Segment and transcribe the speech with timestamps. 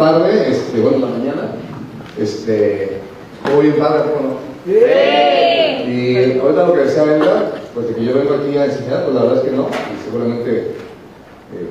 [0.00, 1.42] Tarde, este, bueno, en la mañana,
[2.18, 3.00] este,
[3.44, 4.34] todo bien padre, ¿cómo no?
[5.86, 9.14] Y ahorita lo que decía Brenda, pues de que yo vengo aquí a enseñar, pues
[9.14, 10.50] la verdad es que no, y seguramente
[11.52, 11.68] eh,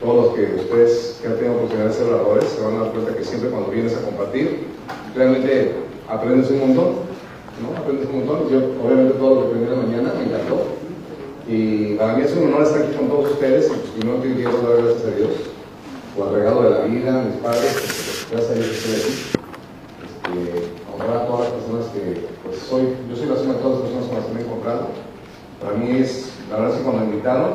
[0.00, 2.90] todos los que ustedes que han tenido oportunidad de ser oradores se van a dar
[2.90, 4.66] cuenta que siempre cuando vienes a compartir,
[5.14, 5.72] realmente
[6.08, 6.88] aprendes un montón,
[7.62, 7.78] ¿no?
[7.78, 8.48] Aprendes un montón.
[8.50, 10.66] Yo, obviamente, todo lo que aprendí en la mañana me encantó.
[11.46, 14.34] Y para mí es un honor estar aquí con todos ustedes, y pues primero que
[14.34, 15.30] quiero dar gracias a Dios
[16.16, 18.94] por el regalo de la vida, a mis padres, pues, gracias a Dios que estoy
[18.94, 19.14] aquí.
[20.04, 23.80] Este, honrar a todas las personas que, pues soy, yo soy la suma de todas
[23.80, 24.82] las personas con las que me he encontrado.
[25.60, 27.52] Para mí es, la verdad es que cuando me invitaron,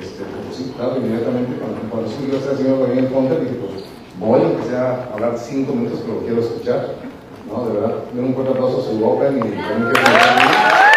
[0.00, 3.56] este, pues sí, claro, inmediatamente, cuando, cuando supe que el señor venía en contra, dije,
[3.58, 3.84] pues
[4.18, 6.94] voy, aunque sea a hablar cinco minutos, pero lo quiero escuchar.
[7.46, 10.96] No, de verdad, den un fuerte aplauso a su boca y también quiero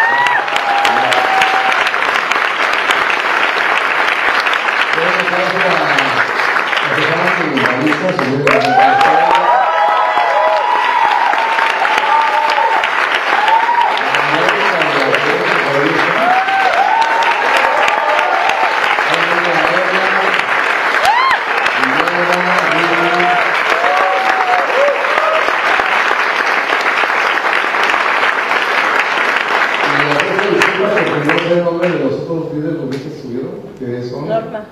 [30.80, 34.64] No sé el nombre de los otros líderes los que estuvieron, que son Norma.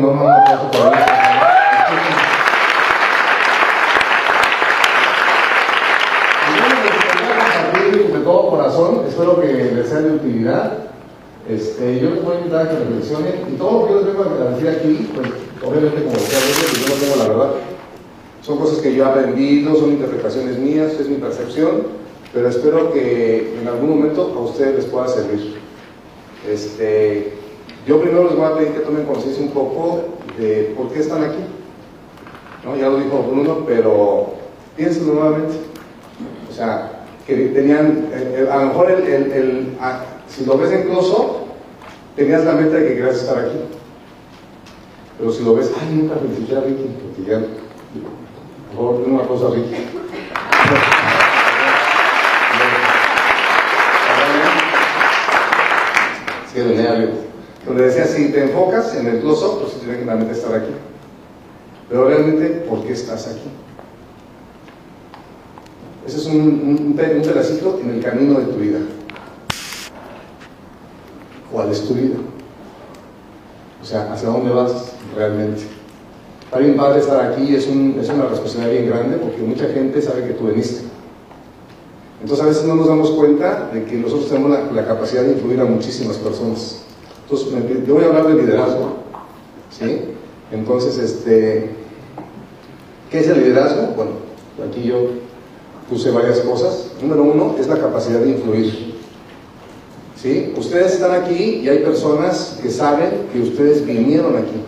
[0.00, 1.06] Norma, un aplauso quería
[7.72, 10.72] compartir de todo corazón, espero que les sea de utilidad.
[11.48, 14.06] Este, yo les voy a invitar a que reflexionen y todo lo que yo les
[14.06, 15.28] vengo a decir aquí, pues
[15.64, 17.50] obviamente como decía yo no tengo la verdad.
[18.42, 21.82] Son cosas que yo he aprendido, son interpretaciones mías, es mi percepción,
[22.32, 25.56] pero espero que en algún momento a ustedes les pueda servir.
[26.48, 27.37] Este,
[27.88, 30.02] yo primero les voy a pedir que tomen conciencia un poco
[30.38, 31.38] de por qué están aquí.
[32.62, 32.76] ¿No?
[32.76, 34.34] Ya lo dijo Bruno, pero
[34.76, 35.54] piénsenlo nuevamente.
[36.50, 40.58] O sea, que tenían, el- el- a lo mejor el, el- el- a- si lo
[40.58, 41.16] ves en close
[42.14, 43.58] tenías la meta de que querías estar aquí.
[45.18, 47.38] Pero si lo ves, ay, nunca felicité a Ricky, porque ya,
[48.76, 49.74] por favor, una cosa a Ricky.
[56.52, 57.27] Sí, de nervio.
[57.68, 60.72] Donde decía, si te enfocas en el close-up, pues tienes que realmente estar aquí.
[61.88, 63.48] Pero realmente, ¿por qué estás aquí?
[66.06, 68.78] Ese es un, un, un pe- un pedacito en el camino de tu vida.
[71.52, 72.16] ¿Cuál es tu vida?
[73.82, 75.62] O sea, ¿hacia dónde vas realmente?
[76.50, 80.00] Para un padre estar aquí es, un- es una responsabilidad bien grande porque mucha gente
[80.00, 80.82] sabe que tú veniste.
[82.22, 85.32] Entonces a veces no nos damos cuenta de que nosotros tenemos la, la capacidad de
[85.32, 86.82] influir a muchísimas personas.
[87.30, 88.94] Entonces yo voy a hablar de liderazgo.
[89.70, 90.00] ¿sí?
[90.50, 91.70] Entonces, este,
[93.10, 93.92] ¿qué es el liderazgo?
[93.94, 94.12] Bueno,
[94.66, 95.08] aquí yo
[95.90, 96.92] puse varias cosas.
[97.02, 98.94] Número uno es la capacidad de influir.
[100.16, 100.54] ¿Sí?
[100.56, 104.62] Ustedes están aquí y hay personas que saben que ustedes vinieron aquí.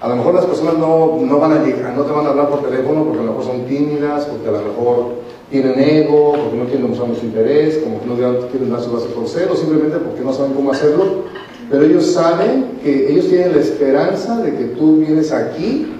[0.00, 2.50] A lo mejor las personas no, no van a llegar, no te van a hablar
[2.50, 5.12] por teléfono porque a lo mejor son tímidas, porque a lo mejor
[5.48, 9.06] tienen ego, porque no quieren mostrar mucho interés, como que no quieren dar su base
[9.06, 11.22] por cero, simplemente porque no saben cómo hacerlo.
[11.72, 15.90] Pero ellos saben que ellos tienen la esperanza de que tú vienes aquí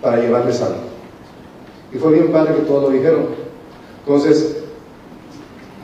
[0.00, 0.78] para llevarles algo.
[1.92, 3.26] Y fue bien padre que todos lo dijeron.
[4.06, 4.56] Entonces,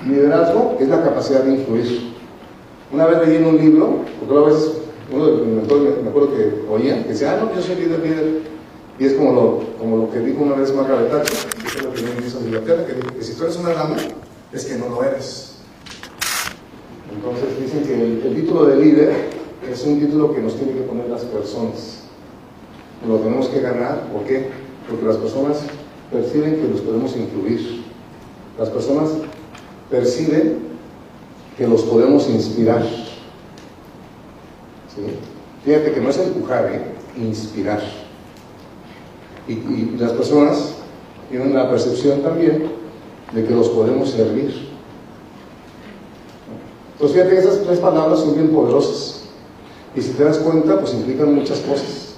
[0.06, 2.14] liderazgo es la capacidad de influir.
[2.90, 4.72] Una vez leí en un libro, porque a veces
[5.12, 7.76] uno de los mentores me, me acuerdo que oía, que decía, ah, no, yo soy
[7.76, 8.40] líder, líder.
[8.98, 11.92] Y es como lo, como lo que dijo una vez Margaret Thatcher, que es lo
[11.92, 13.96] que me hizo en Inglaterra, que dijo que si tú eres una dama,
[14.54, 15.47] es que no lo eres.
[17.14, 19.12] Entonces dicen que el, título de líder
[19.70, 22.04] es un título que nos tiene que poner las personas.
[23.06, 24.48] Lo tenemos que ganar, ¿por qué?
[24.88, 25.58] Porque las personas
[26.12, 27.82] perciben que los podemos influir.
[28.58, 29.10] Las personas
[29.90, 30.58] perciben
[31.56, 32.84] que los podemos inspirar.
[35.64, 36.82] Fíjate que no es empujar, ¿eh?
[37.20, 37.80] inspirar.
[39.46, 40.74] Y las personas
[41.30, 42.64] tienen la percepción también
[43.32, 44.67] de que los podemos servir.
[46.98, 49.22] Entonces fíjate que esas tres palabras son bien poderosas.
[49.94, 52.16] Y si te das cuenta, pues implican muchas cosas.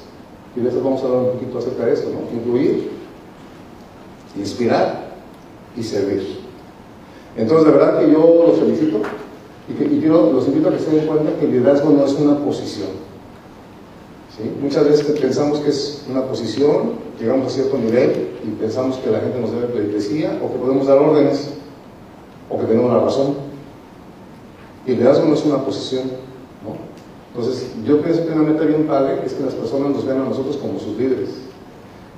[0.56, 2.35] Y de eso vamos a hablar un poquito acerca de esto, ¿no?
[2.35, 2.91] Incluir,
[4.37, 5.12] inspirar
[5.77, 6.41] y servir.
[7.37, 9.03] Entonces, de verdad que yo los felicito
[9.69, 12.88] y, los invito a que se den cuenta que el liderazgo no es una posición.
[14.37, 14.50] ¿sí?
[14.62, 19.21] Muchas veces pensamos que es una posición, llegamos a cierto nivel y pensamos que la
[19.21, 21.50] gente nos debe pleitesía o que podemos dar órdenes
[22.49, 23.35] o que tenemos la razón.
[24.90, 26.08] Y liderazgo no es una posición.
[26.64, 26.75] ¿no?
[27.28, 30.25] Entonces, yo pienso que una meta bien padre es que las personas nos vean a
[30.25, 31.31] nosotros como sus líderes,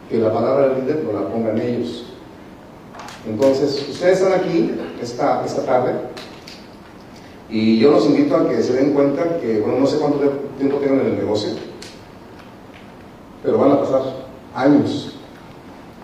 [0.09, 2.07] que la palabra líder no la pongan ellos.
[3.29, 4.71] Entonces, ustedes están aquí
[5.03, 5.93] esta, esta tarde
[7.51, 10.19] y yo los invito a que se den cuenta que, bueno, no sé cuánto
[10.57, 11.51] tiempo tienen en el negocio,
[13.43, 14.03] pero van a pasar
[14.55, 15.15] años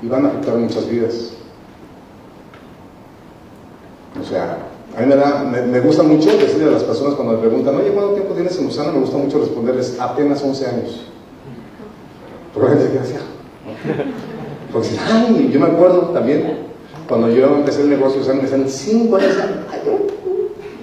[0.03, 1.33] y van a afectar muchas vidas.
[4.21, 4.58] O sea,
[4.99, 7.91] a mí me, da, me, gusta mucho decirle a las personas cuando me preguntan, oye,
[7.91, 8.91] ¿cuánto tiempo tienes en Usana?
[8.91, 11.07] Me gusta mucho responderles, apenas 11 años.
[12.61, 12.99] La gente
[14.73, 16.67] Porque, ay, yo me acuerdo también,
[17.09, 19.37] cuando yo empecé el negocio Usana, me decían, 5 años,
[19.71, 19.81] ay,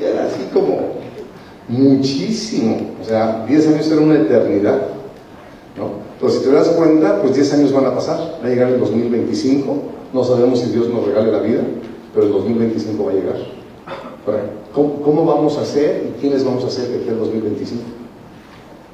[0.01, 0.93] era así como
[1.67, 2.91] muchísimo.
[3.01, 4.79] O sea, 10 años era una eternidad.
[5.75, 5.89] ¿no?
[6.13, 8.79] Entonces, si te das cuenta, pues 10 años van a pasar, va a llegar el
[8.79, 9.75] 2025,
[10.13, 11.63] no sabemos si Dios nos regale la vida,
[12.13, 13.54] pero el 2025 va a llegar.
[14.73, 17.83] ¿Cómo, vamos a hacer y quiénes vamos a hacer de aquí al 2025?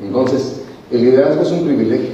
[0.03, 0.61] Entonces,
[0.91, 2.09] el liderazgo es un privilegio.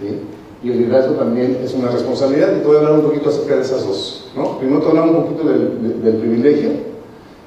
[0.00, 0.18] ¿sí?
[0.64, 2.56] Y el liderazgo también es una responsabilidad.
[2.56, 4.30] Y te voy a hablar un poquito acerca de esas dos.
[4.36, 4.58] ¿no?
[4.58, 6.70] Primero te voy hablar un poquito del, del privilegio,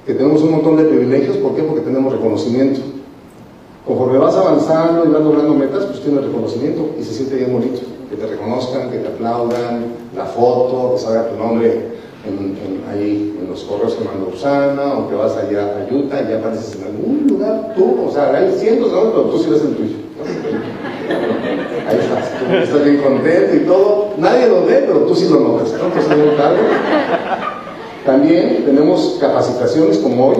[0.06, 1.36] que tenemos un montón de privilegios.
[1.38, 1.64] ¿Por qué?
[1.64, 2.80] Porque tenemos reconocimiento.
[3.86, 7.82] Conforme vas avanzando y vas logrando metas, pues tienes reconocimiento y se siente bien bonito.
[8.10, 9.86] Que te reconozcan, que te aplaudan,
[10.16, 11.97] la foto, que salga tu nombre
[12.90, 16.38] ahí en los correos que mandó Usana, o que vas allá a Utah y ya
[16.38, 19.76] apareces en algún lugar, tú, o sea, hay cientos de pero tú sí eres el
[19.76, 19.96] tuyo.
[21.88, 24.10] Ahí estás, estás bien contento y todo.
[24.18, 25.74] Nadie lo ve, pero tú sí lo notas.
[25.74, 25.86] ¿no?
[25.86, 26.12] Entonces,
[28.06, 30.38] También tenemos capacitaciones como hoy,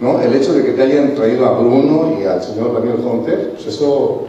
[0.00, 0.20] ¿no?
[0.20, 3.66] El hecho de que te hayan traído a Bruno y al señor Daniel Fonter, pues
[3.66, 4.24] eso,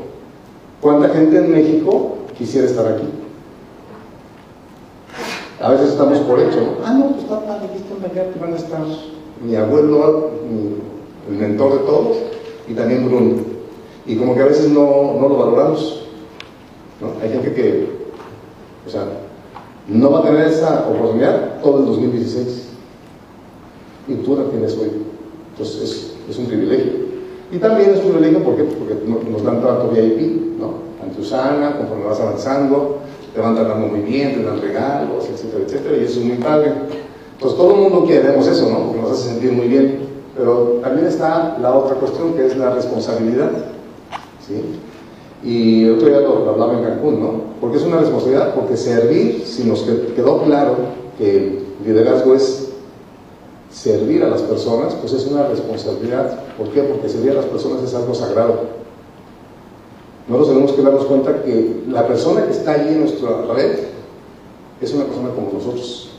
[0.82, 3.08] ¿cuánta gente en México quisiera estar aquí?
[5.66, 8.56] A veces estamos por hecho, Ah, no, pues está padre, aquí allá, que van a
[8.56, 8.82] estar
[9.44, 10.30] mi abuelo,
[11.28, 12.18] el mentor de todos,
[12.68, 13.38] y también Bruno.
[14.06, 16.06] Y como que a veces no, no lo valoramos.
[17.02, 17.20] ¿no?
[17.20, 17.90] Hay gente que,
[18.86, 19.06] o sea,
[19.88, 22.68] no va a tener esa oportunidad todo el 2016.
[24.08, 24.92] Y tú la tienes hoy.
[25.54, 26.92] Entonces es, es un privilegio.
[27.52, 28.94] Y también es un privilegio porque, porque
[29.32, 30.76] nos dan trato VIP, ¿no?
[31.04, 33.00] Ante Usana, conforme vas avanzando,
[33.36, 36.72] te van muy bien, te dan regalos, etcétera, etcétera, y eso es muy padre.
[37.34, 38.86] Entonces todo el mundo queremos eso, ¿no?
[38.86, 40.06] Porque nos hace sentir muy bien.
[40.38, 43.52] Pero también está la otra cuestión que es la responsabilidad.
[44.46, 44.62] ¿sí?
[45.44, 47.42] Y otro día lo, hablaba en Cancún, ¿no?
[47.62, 50.76] Porque es una responsabilidad, porque servir, si nos quedó claro
[51.18, 52.70] que el liderazgo es
[53.70, 56.40] servir a las personas, pues es una responsabilidad.
[56.58, 56.82] ¿Por qué?
[56.84, 58.85] Porque servir a las personas es algo sagrado.
[60.28, 63.80] Nosotros tenemos que darnos cuenta que la persona que está allí en nuestra red
[64.82, 66.10] es una persona como nosotros,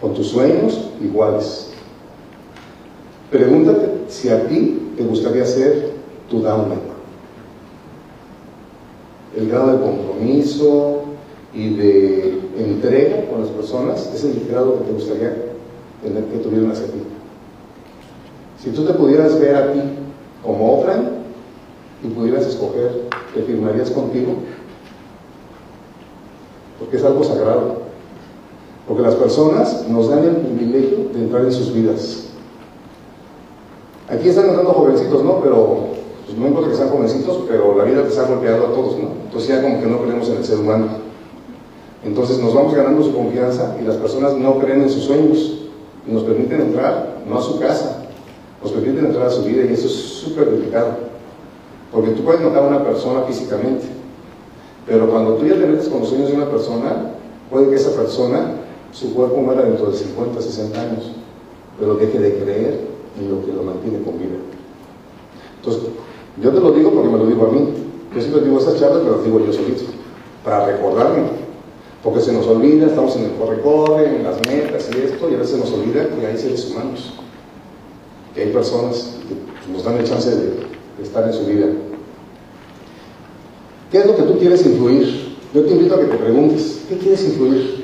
[0.00, 1.70] con tus sueños iguales.
[3.30, 5.92] Pregúntate si a ti te gustaría ser
[6.28, 6.92] tu downline.
[9.34, 11.04] El grado de compromiso
[11.54, 15.34] y de entrega con las personas es el grado que te gustaría
[16.02, 16.98] tener que tuvieran hacia ti.
[18.62, 19.80] Si tú te pudieras ver a ti
[20.42, 21.21] como offline,
[22.02, 24.34] y pudieras escoger, ¿te firmarías contigo?
[26.78, 27.82] Porque es algo sagrado.
[28.88, 32.24] Porque las personas nos dan el privilegio de entrar en sus vidas.
[34.08, 35.40] Aquí están entrando jovencitos, ¿no?
[35.40, 35.92] Pero
[36.26, 39.10] pues no importa que sean jovencitos, pero la vida les ha golpeado a todos, ¿no?
[39.24, 40.86] Entonces ya como que no creemos en el ser humano.
[42.04, 45.60] Entonces nos vamos ganando su confianza y las personas no creen en sus sueños
[46.06, 48.04] y nos permiten entrar, no a su casa,
[48.60, 51.11] nos permiten entrar a su vida y eso es súper delicado.
[51.92, 53.84] Porque tú puedes notar a una persona físicamente,
[54.86, 57.12] pero cuando tú ya te metes con los sueños de una persona,
[57.50, 58.52] puede que esa persona,
[58.92, 61.12] su cuerpo muera dentro de 50, 60 años,
[61.78, 62.80] pero deje de creer
[63.18, 64.38] en lo que lo mantiene con vida.
[65.58, 65.82] Entonces,
[66.40, 67.68] yo te lo digo porque me lo digo a mí.
[68.14, 69.84] Yo siempre digo esas charlas, pero las digo yo solito,
[70.44, 71.42] para recordarme.
[72.02, 75.38] Porque se nos olvida, estamos en el corre-corre, en las metas y esto, y a
[75.38, 77.12] veces nos olvida que hay seres humanos,
[78.34, 81.66] que hay personas que nos dan el chance de estar en su vida.
[83.90, 85.36] ¿Qué es lo que tú quieres influir?
[85.54, 87.82] Yo te invito a que te preguntes, ¿qué quieres influir?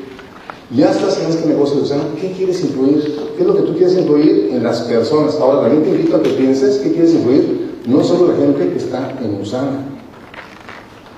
[0.74, 3.16] Ya estás en este negocio Usana, ¿qué quieres influir?
[3.36, 5.36] ¿Qué es lo que tú quieres influir en las personas?
[5.36, 8.76] Ahora también te invito a que pienses qué quieres influir, no solo la gente que
[8.76, 9.86] está en Usana.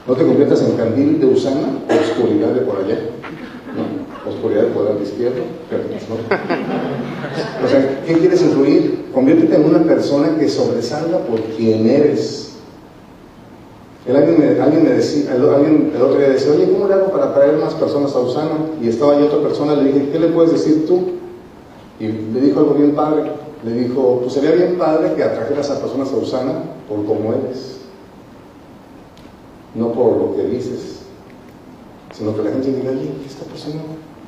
[0.07, 2.99] No te conviertas en candil de Usana o oscuridad de por allá.
[4.41, 5.43] Oscuridad de por la izquierdo.
[7.63, 9.11] O sea, ¿qué quieres influir?
[9.13, 12.51] Conviértete en una persona que sobresalga por quien eres
[14.07, 16.95] el, alguien, me, alguien me decía, el, alguien el otro día decía, oye, ¿cómo le
[16.95, 18.57] hago para traer más personas a Usana?
[18.81, 21.11] Y estaba ahí otra persona, le dije, ¿qué le puedes decir tú?
[21.99, 23.31] Y le dijo algo bien padre.
[23.63, 27.81] Le dijo, pues sería bien padre que atrajeras a personas a Usana por cómo eres,
[29.75, 31.01] no por lo que dices,
[32.17, 33.83] sino que la gente diga, oye, esta persona,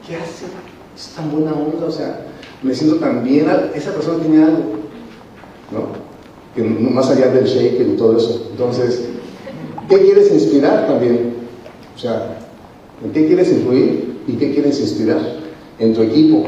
[0.07, 0.47] ¿qué hace?
[0.95, 2.27] Es tan buena onda, o sea,
[2.63, 4.63] me siento tan bien, esa persona tiene algo,
[5.71, 6.03] ¿no?
[6.55, 8.49] Que más allá del shaker y todo eso.
[8.51, 9.03] Entonces,
[9.93, 11.35] ¿Qué quieres inspirar también?
[11.95, 12.39] O sea,
[13.05, 15.21] ¿en qué quieres influir y qué quieres inspirar?
[15.79, 16.47] En tu equipo.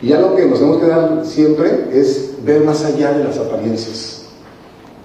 [0.00, 3.36] Y ya lo que nos tenemos que dar siempre es ver más allá de las
[3.38, 4.26] apariencias.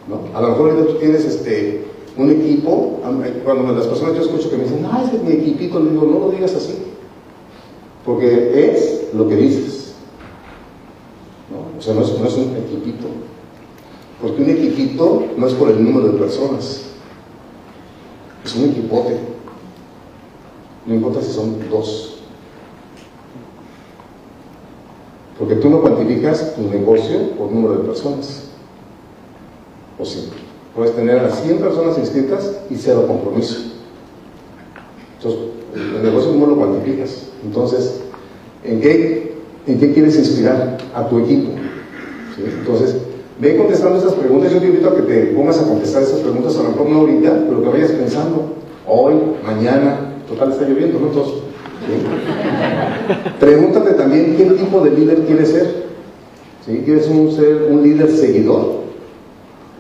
[0.08, 0.38] ¿no?
[0.38, 1.86] A lo mejor tú tienes este,
[2.16, 3.00] un equipo,
[3.44, 6.30] cuando las personas yo escucho que me dicen, ah, es mi equipito, digo, no lo
[6.30, 6.76] digas así.
[8.06, 9.94] Porque es lo que dices.
[11.78, 13.08] O sea, no es, un equipito.
[14.22, 16.94] Porque un equipito no es por el número de personas
[18.44, 19.18] es un equipote.
[20.86, 22.18] No importa si son dos.
[25.40, 28.50] Porque tú no cuantificas tu negocio por número de personas.
[30.00, 30.30] O sí.
[30.76, 33.60] Puedes tener a 100 personas inscritas y cero compromiso.
[35.18, 35.42] Entonces,
[35.76, 37.23] el negocio no lo cuantificas.
[37.46, 38.02] Entonces,
[38.64, 39.34] ¿en qué,
[39.68, 41.52] en qué quieres inspirar a tu equipo?
[42.60, 42.96] Entonces,
[43.40, 44.54] Ve contestando estas preguntas.
[44.54, 47.00] Yo te invito a que te pongas a contestar estas preguntas, a lo mejor no
[47.00, 48.54] ahorita, pero que vayas pensando.
[48.88, 51.08] Hoy, mañana, total está lloviendo, ¿no?
[51.08, 51.34] Entonces,
[53.40, 55.84] Pregúntate también qué tipo de líder quieres ser.
[56.66, 56.82] ¿Sí?
[56.86, 58.84] ¿Quieres un, ser un líder seguidor?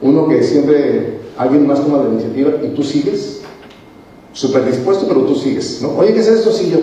[0.01, 3.41] Uno que siempre alguien más toma la iniciativa y tú sigues.
[4.33, 5.79] Súper dispuesto, pero tú sigues.
[5.81, 5.97] ¿no?
[5.97, 6.51] Oye, ¿qué es esto?
[6.51, 6.79] Sí, yo.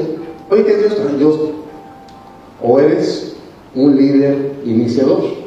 [0.50, 1.18] Oye, ¿qué es Dios?
[1.18, 1.38] Dios.
[2.62, 3.36] O eres
[3.74, 5.40] un líder iniciador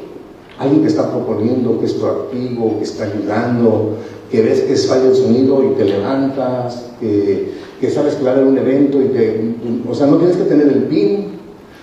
[0.58, 3.96] alguien que está proponiendo, que es proactivo, que está ayudando,
[4.30, 8.34] que ves que falla el sonido y te levantas, que, que sabes que va a
[8.34, 9.54] haber un evento y te...
[9.88, 11.26] O sea, no tienes que tener el PIN,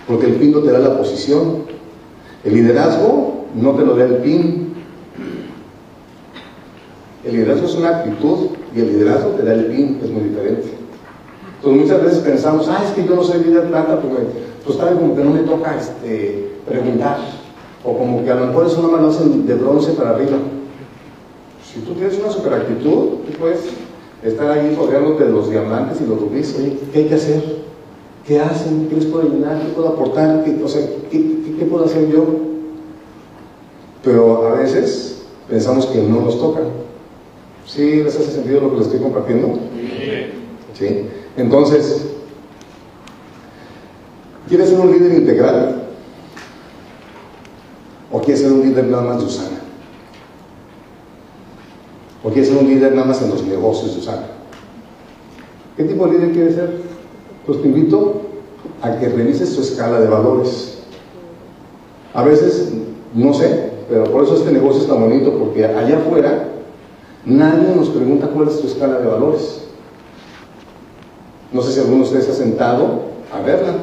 [0.08, 1.64] porque el PIN no te da la posición.
[2.44, 4.74] El liderazgo no te lo da el PIN.
[7.24, 10.24] El liderazgo es una actitud y el liderazgo te da el PIN, que es muy
[10.24, 10.81] diferente.
[11.62, 14.18] Entonces muchas veces pensamos, ah, es que yo no soy líder plata, porque
[14.66, 17.20] pues tal como que no me toca este, preguntar
[17.84, 20.38] o como que a lo mejor eso no me lo hacen de bronce para arriba.
[21.64, 23.60] Si tú tienes una super actitud, tú puedes
[24.24, 26.56] estar ahí rodeándote de los diamantes y los rubíes.
[26.92, 27.44] ¿qué hay que hacer?
[28.28, 28.88] ¿Qué hacen?
[28.90, 29.62] ¿Qué les puedo ayudar?
[29.62, 30.44] ¿Qué puedo aportar?
[30.44, 32.26] ¿Qué, o sea, ¿qué, puedo hacer yo?
[34.04, 36.62] Pero a veces pensamos que no nos toca.
[37.68, 39.60] ¿Sí les hace sentido lo que les estoy compartiendo?
[39.76, 40.21] Sí.
[40.74, 41.08] ¿Sí?
[41.38, 42.08] Entonces,
[44.48, 45.84] ¿quieres ser un líder integral?
[48.12, 49.62] ¿O quieres ser un líder nada más de Usana?
[52.24, 54.28] ¿O quieres ser un líder nada más en los negocios de Usana?
[55.78, 56.82] ¿Qué tipo de líder quieres ser?
[57.46, 58.22] Pues te invito
[58.82, 60.80] a que revises tu escala de valores.
[62.14, 62.72] A veces,
[63.14, 66.50] no sé, pero por eso este negocio está bonito, porque allá afuera
[67.26, 69.62] nadie nos pregunta cuál es tu escala de valores.
[71.62, 73.02] No sé si alguno de ustedes ha sentado
[73.32, 73.76] a verla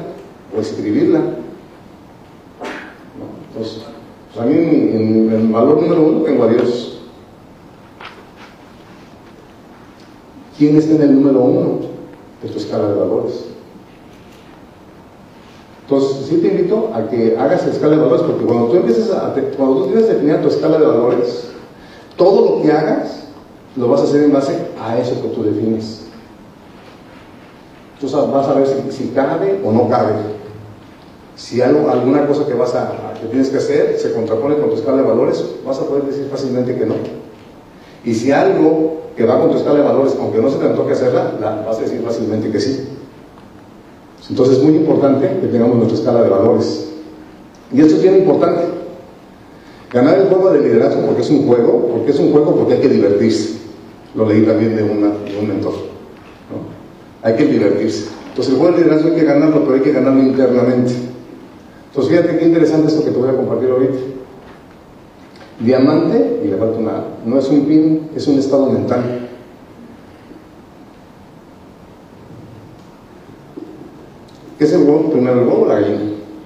[0.53, 1.21] o escribirla.
[3.47, 3.83] Entonces,
[4.33, 6.99] pues a mí en, el valor número uno tengo a Dios.
[10.57, 11.79] ¿Quién está en el número uno
[12.43, 13.45] de tu escala de valores?
[15.83, 19.09] Entonces, sí te invito a que hagas la escala de valores, porque cuando tú empieces
[19.09, 21.51] a, cuando tú tienes definida tu escala de valores,
[22.17, 23.23] todo lo que hagas
[23.77, 26.08] lo vas a hacer en base a eso que tú defines.
[27.99, 30.13] Tú vas a ver si, cabe o no cabe.
[31.35, 34.75] Si algo, alguna cosa que vas a, que tienes que hacer se contrapone con tu
[34.75, 36.95] escala de valores, vas a poder decir fácilmente que no.
[38.05, 40.93] Y si algo que va con tu escala de valores, aunque no se te toque
[40.93, 42.87] hacerla, la, vas a decir fácilmente que sí.
[44.29, 46.91] Entonces es muy importante que tengamos nuestra escala de valores.
[47.73, 48.61] Y esto es bien importante.
[49.91, 52.79] Ganar el juego de liderazgo porque es un juego, porque es un juego porque hay
[52.79, 53.59] que divertirse.
[54.15, 55.88] Lo leí también de, una, de un mentor.
[57.21, 58.09] Hay que divertirse.
[58.29, 60.93] Entonces el juego de liderazgo hay que ganarlo, pero hay que ganarlo internamente.
[61.87, 63.97] Entonces fíjate qué interesante esto que te voy a compartir ahorita.
[65.59, 69.27] Diamante, y le falta una, no es un pin, es un estado mental.
[74.57, 75.11] ¿Qué es el huevo?
[75.11, 75.99] Primero el huevo o la gallina,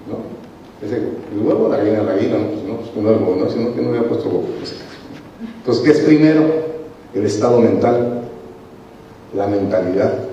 [0.08, 0.88] ¿no?
[0.88, 3.50] el huevo o la gallina, la gallina, no, pues no, pues primero el huevo, ¿no?
[3.50, 4.46] Sino que no había puesto huevo.
[5.58, 6.44] Entonces, ¿qué es primero?
[7.14, 8.22] El estado mental,
[9.36, 10.33] la mentalidad.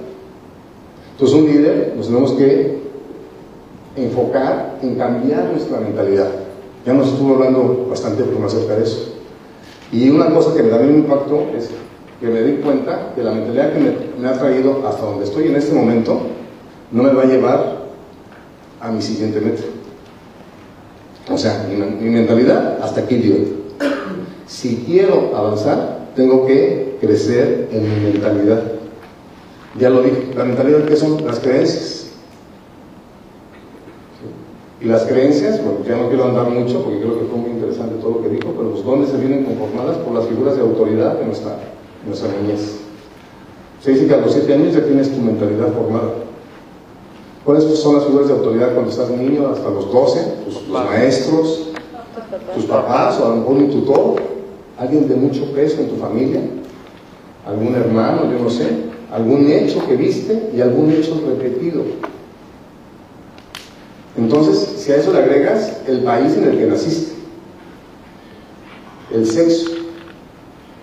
[1.21, 2.79] Entonces, un líder nos tenemos que
[3.95, 6.31] enfocar en cambiar nuestra mentalidad.
[6.87, 9.17] Ya nos estuvo hablando bastante acerca de eso.
[9.93, 11.69] Y una cosa que me da un impacto es
[12.19, 15.57] que me di cuenta que la mentalidad que me, ha traído hasta donde estoy en
[15.57, 16.23] este momento
[16.91, 17.81] no me va a llevar
[18.81, 19.63] a mi siguiente meta.
[21.31, 23.35] O sea, mi, mentalidad hasta aquí dio.
[24.47, 28.80] Si quiero avanzar, tengo que crecer en mi mentalidad.
[29.79, 32.11] Ya lo dije, la mentalidad que son las creencias.
[34.81, 37.97] Y las creencias, bueno, ya no quiero andar mucho porque creo que fue muy interesante
[37.97, 41.19] todo lo que dijo, pero los dones se vienen conformadas por las figuras de autoridad
[41.19, 41.59] de nuestra,
[42.07, 42.79] nuestra niñez.
[43.83, 46.15] Se dice que a los siete años ya tienes tu mentalidad formada.
[47.45, 49.49] ¿Cuáles son las figuras de autoridad cuando estás niño?
[49.49, 51.69] Hasta los 12, tus, maestros,
[52.55, 54.23] tus papás o a lo mejor un tutor,
[54.79, 56.41] alguien de mucho peso en tu familia,
[57.47, 61.83] algún hermano, yo no sé, algún hecho que viste y algún hecho repetido.
[64.17, 67.13] Entonces, si a eso le agregas el país en el que naciste,
[69.13, 69.71] el sexo,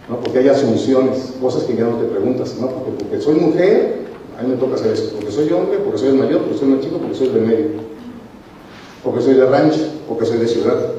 [0.09, 0.19] ¿no?
[0.19, 2.67] porque hay asunciones, cosas que ya no te preguntas, ¿no?
[2.67, 4.07] porque, soy mujer,
[4.37, 6.67] a mí me toca hacer esto, porque soy hombre, porque soy el mayor, porque soy
[6.69, 7.67] más chico, porque soy del medio,
[9.03, 10.91] porque soy de rancho, porque soy de ciudad,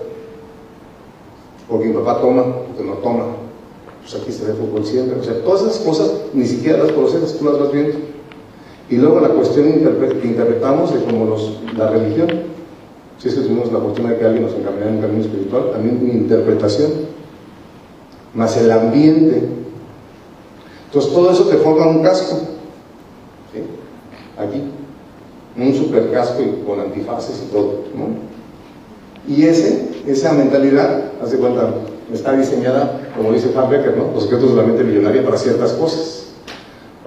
[1.69, 3.27] porque mi papá toma, porque no toma,
[4.11, 7.39] pues aquí se ve fútbol siempre, o sea, todas esas cosas ni siquiera las conoces,
[7.39, 7.99] tú las vas viendo.
[8.89, 12.29] Y luego la cuestión que interpretamos de como los, la religión,
[13.19, 15.73] si es que tuvimos la fortuna de que alguien nos encaminara en un camino espiritual,
[15.73, 16.91] también mi interpretación,
[18.33, 19.43] más el ambiente.
[20.87, 22.39] Entonces todo eso te forma un casco,
[23.53, 23.61] ¿sí?
[24.39, 24.63] aquí,
[25.55, 27.81] un super casco con antifaces y todo.
[27.95, 29.35] ¿no?
[29.35, 31.75] Y ese, esa mentalidad, hace cuenta,
[32.13, 34.13] está diseñada, como dice Frank Becker, ¿no?
[34.13, 36.29] los secretos de la mente millonaria para ciertas cosas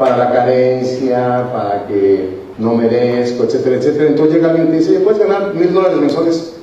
[0.01, 4.07] para la carencia, para que no merezco, etcétera, etcétera.
[4.09, 6.53] Entonces llega alguien y te dice, puedes ganar mil dólares mensuales.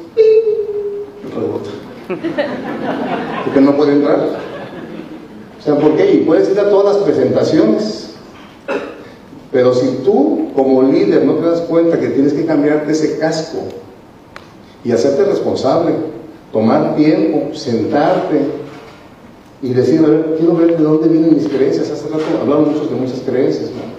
[3.45, 4.19] Porque no puede entrar.
[5.59, 6.15] O sea, ¿por qué?
[6.15, 8.17] Y puedes ir a todas las presentaciones.
[9.53, 13.59] Pero si tú, como líder, no te das cuenta que tienes que cambiarte ese casco
[14.83, 15.93] y hacerte responsable,
[16.53, 18.59] tomar tiempo, sentarte,
[19.61, 21.91] y decir, a ver, quiero ver de dónde vienen mis creencias.
[21.91, 23.99] Hace rato hablaron muchos de muchas creencias, ¿no?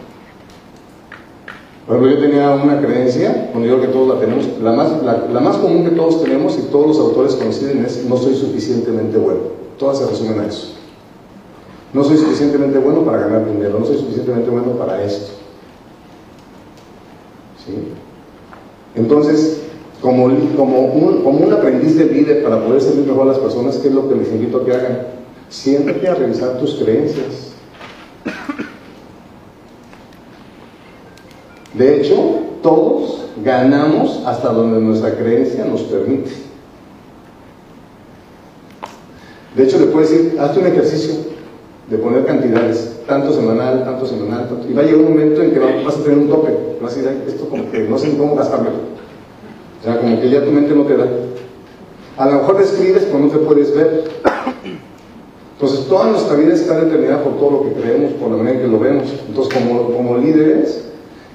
[1.86, 5.40] Por ejemplo, yo tenía una creencia, cuando digo que todos la tenemos, la más, la,
[5.40, 9.40] más común que todos tenemos y todos los autores coinciden es no soy suficientemente bueno.
[9.80, 10.76] Todas se resumen a eso.
[11.92, 15.32] No soy suficientemente bueno para ganar dinero, no soy suficientemente bueno para esto.
[17.66, 17.74] ¿Sí?
[18.94, 19.64] Entonces,
[20.02, 23.78] como, como, un, como un aprendiz de líder para poder servir mejor a las personas,
[23.78, 25.08] ¿qué es lo que les invito a que hagan?
[25.50, 27.54] Siéntate a revisar tus creencias.
[31.74, 32.16] De hecho,
[32.62, 36.32] todos ganamos hasta donde nuestra creencia nos permite.
[39.56, 41.16] De hecho, le puedes decir, hazte un ejercicio
[41.90, 45.52] de poner cantidades, tanto semanal, tanto semanal, tanto, y va a llegar un momento en
[45.52, 48.36] que vas a tener un tope, vas a decir, esto como que no sé cómo
[48.36, 48.99] gastarlo.
[49.80, 51.08] O sea, como que ya tu mente no te da.
[52.18, 54.04] A lo mejor escribes, pero no te puedes ver.
[55.54, 58.62] Entonces, toda nuestra vida está determinada por todo lo que creemos, por la manera en
[58.62, 59.08] que lo vemos.
[59.28, 60.90] Entonces, como, como líderes,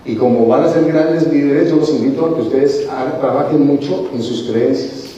[0.06, 2.86] y como van a ser grandes líderes, yo los invito a que ustedes
[3.20, 5.14] trabajen mucho en sus creencias.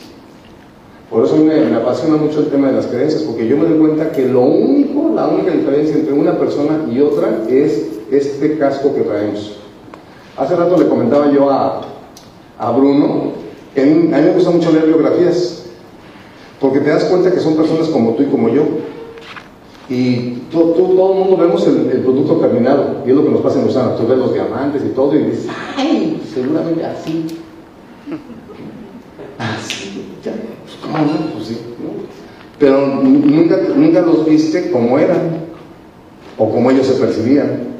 [1.11, 3.79] Por eso me, me, apasiona mucho el tema de las creencias, porque yo me doy
[3.79, 8.95] cuenta que lo único, la única diferencia entre una persona y otra es este casco
[8.95, 9.57] que traemos.
[10.37, 11.83] Hace rato le comentaba yo a,
[12.59, 13.47] a Bruno
[13.83, 15.67] a mí, me gusta mucho leer biografías,
[16.61, 18.65] porque te das cuenta que son personas como tú y como yo,
[19.89, 23.69] y todo el mundo vemos el, producto terminado, y es lo que nos pasa en
[23.69, 23.97] Usana.
[23.97, 26.23] Tú ves los diamantes y todo, y dices, ¡ay!
[26.33, 27.27] Seguramente así.
[29.39, 31.33] Así, ya, pues, ¿cómo no?
[31.35, 31.59] Pues sí,
[32.59, 35.47] Pero nunca, nunca los viste como eran,
[36.39, 37.76] o como ellos se percibían.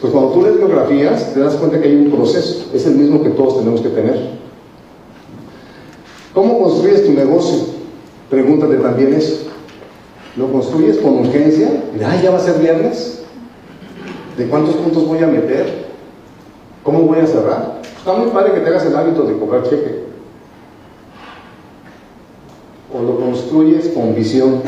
[0.00, 3.22] Entonces, cuando tú lees biografías, te das cuenta que hay un proceso, es el mismo
[3.22, 4.30] que todos tenemos que tener.
[6.32, 7.66] ¿Cómo construyes tu negocio?
[8.30, 9.50] Pregúntate también eso.
[10.38, 13.24] Lo construyes con urgencia, ah, ya va a ser viernes,
[14.38, 15.90] ¿de cuántos puntos voy a meter?
[16.82, 17.82] ¿Cómo voy a cerrar?
[17.98, 20.04] Está muy padre que tengas el hábito de cobrar cheque.
[22.94, 24.62] O lo construyes con visión,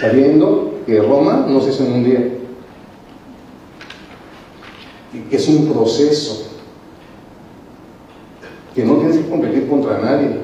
[0.00, 2.34] sabiendo que Roma no se hizo en un día,
[5.22, 6.50] que es un proceso.
[8.74, 10.36] que no tienes que competir contra nadie,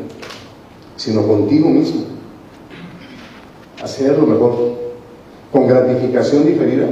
[0.96, 2.02] sino contigo mismo.
[3.82, 4.54] Hacer lo mejor,
[5.52, 6.86] con gratificación diferida.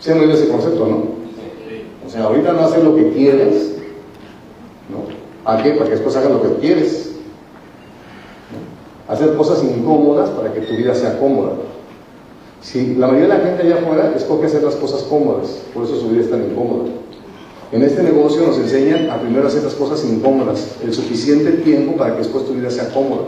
[0.00, 0.96] ¿Se han oído ese concepto, no?
[2.06, 3.74] O sea, ahorita no hacer lo que quieres,
[4.88, 5.14] ¿no?
[5.44, 5.72] ¿Para qué?
[5.72, 7.12] Para que después hagas lo que quieres.
[9.08, 11.52] Hacer cosas incómodas para que tu vida sea cómoda.
[12.64, 16.00] Si la mayoría de la gente allá afuera escoge hacer las cosas cómodas, por eso
[16.00, 16.88] su vida es tan incómoda.
[17.70, 22.12] En este negocio nos enseñan a primero hacer las cosas incómodas, el suficiente tiempo para
[22.12, 23.24] que después tu vida sea cómoda.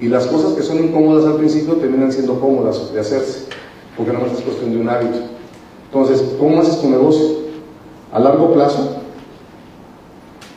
[0.00, 3.44] Y las cosas que son incómodas al principio terminan siendo cómodas de hacerse,
[3.96, 5.18] porque no es cuestión de un hábito.
[5.86, 7.44] Entonces, ¿cómo haces tu negocio?
[8.12, 8.96] A largo plazo,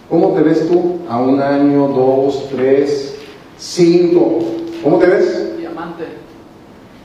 [0.09, 3.15] ¿cómo te ves tú a un año, dos, tres,
[3.59, 4.39] cinco?
[4.83, 5.55] ¿Cómo te ves?
[5.59, 6.05] Diamante.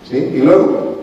[0.09, 0.17] ¿Sí?
[0.17, 1.02] Y luego,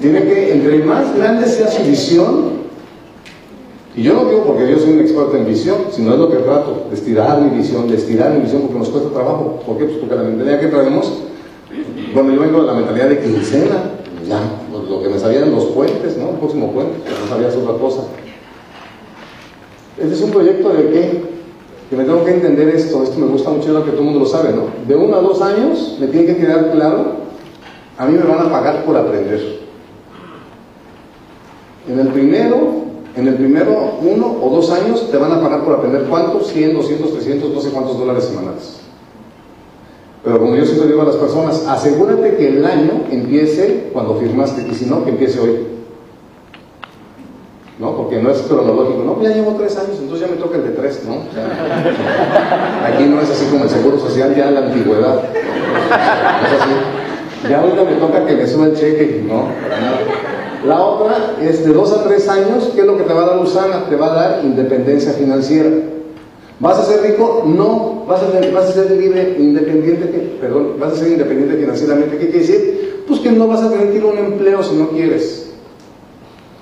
[0.00, 2.60] tiene que, entre más grande sea su visión,
[3.96, 6.36] y yo no digo porque yo soy un experto en visión, sino es lo que
[6.38, 9.60] trato, de estirar mi visión, de estirar mi visión, porque nos cuesta trabajo.
[9.66, 9.84] ¿Por qué?
[9.84, 11.12] Pues porque la mentalidad que traemos,
[12.14, 13.90] bueno, yo vengo de la mentalidad de quincena,
[14.28, 14.40] ya,
[14.72, 16.30] lo que me sabían los puentes, ¿no?
[16.30, 18.02] El próximo puente, no sabías otra cosa.
[19.98, 21.22] Este es un proyecto de qué?
[21.90, 24.20] Que me tengo que entender esto, esto me gusta mucho, lo que todo el mundo
[24.20, 24.66] lo sabe, ¿no?
[24.86, 27.16] De uno a dos años me tiene que quedar claro,
[27.98, 29.59] a mí me van a pagar por aprender.
[31.88, 32.56] En el primero,
[33.16, 36.74] en el primero uno o dos años te van a pagar por aprender cuántos, 100,
[36.74, 38.80] 200, 300, no sé cuántos dólares semanales.
[40.22, 44.66] Pero como yo siempre digo a las personas, asegúrate que el año empiece cuando firmaste
[44.70, 45.66] y si no, que empiece hoy.
[47.78, 47.96] ¿No?
[47.96, 49.02] Porque no es cronológico.
[49.02, 51.14] No, ya llevo tres años, entonces ya me toca el de tres, ¿no?
[52.86, 55.24] Aquí no es así como el seguro social, ya la antigüedad.
[55.34, 57.48] Es así.
[57.48, 59.44] Ya ahorita me toca que me suba el cheque, no.
[60.64, 63.26] La otra es de dos a tres años, ¿qué es lo que te va a
[63.28, 63.86] dar Usana?
[63.88, 65.70] Te va a dar independencia financiera.
[66.58, 67.44] ¿Vas a ser rico?
[67.46, 68.04] No.
[68.06, 70.06] ¿Vas a ser, vas a ser libre, independiente?
[70.40, 72.18] Perdón, ¿vas a ser independiente financieramente?
[72.18, 73.04] ¿Qué quiere decir?
[73.08, 75.50] Pues que no vas a tener un empleo si no quieres.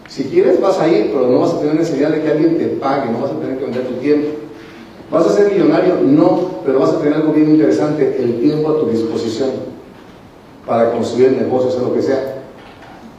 [0.07, 2.67] Si quieres vas a ir, pero no vas a tener necesidad de que alguien te
[2.67, 4.29] pague, no vas a tener que vender tu tiempo.
[5.11, 5.97] ¿Vas a ser millonario?
[6.05, 9.51] No, pero vas a tener algo bien interesante, el tiempo a tu disposición
[10.67, 12.38] para construir negocios o lo que sea.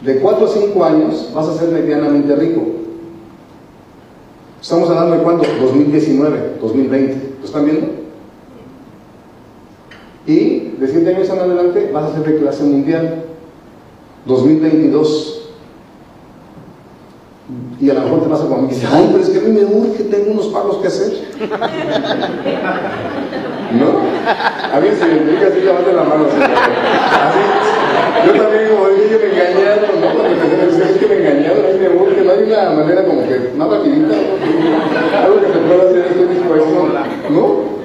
[0.02, 2.62] De 4 a 5 años vas a ser medianamente rico.
[4.62, 5.44] Estamos hablando de cuándo?
[5.62, 7.36] 2019, 2020.
[7.40, 7.88] ¿Lo están viendo?
[10.26, 13.26] Y de 7 años en adelante vas a ser de clase mundial.
[14.26, 15.36] 2022.
[17.82, 19.42] Y a lo mejor te vas a comer y dices, ay, pero es que a
[19.42, 21.12] mí me urge, tengo unos pagos que hacer.
[23.80, 23.88] ¿No?
[24.72, 26.26] A mí se me indica así, levante la mano.
[28.26, 30.08] Yo también como dije, me engañaron, ¿no?
[30.14, 33.22] Cuando me es que me engañaron, a mí me urge, no hay una manera como
[33.28, 34.16] que más rapidita,
[35.24, 36.90] algo que se pueda hacer, estoy dispuesto,
[37.30, 37.80] ¿no?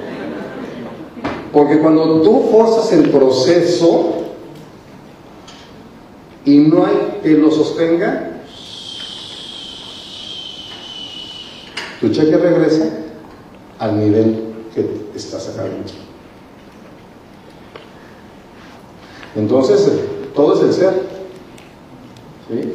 [1.51, 4.23] Porque cuando tú forzas el proceso
[6.43, 8.41] y no hay que lo sostenga,
[12.01, 12.89] tu cheque regresa
[13.79, 14.85] al nivel que
[15.15, 15.77] estás sacando.
[19.35, 19.91] Entonces,
[20.33, 20.93] todo es el ser.
[22.49, 22.73] ¿sí?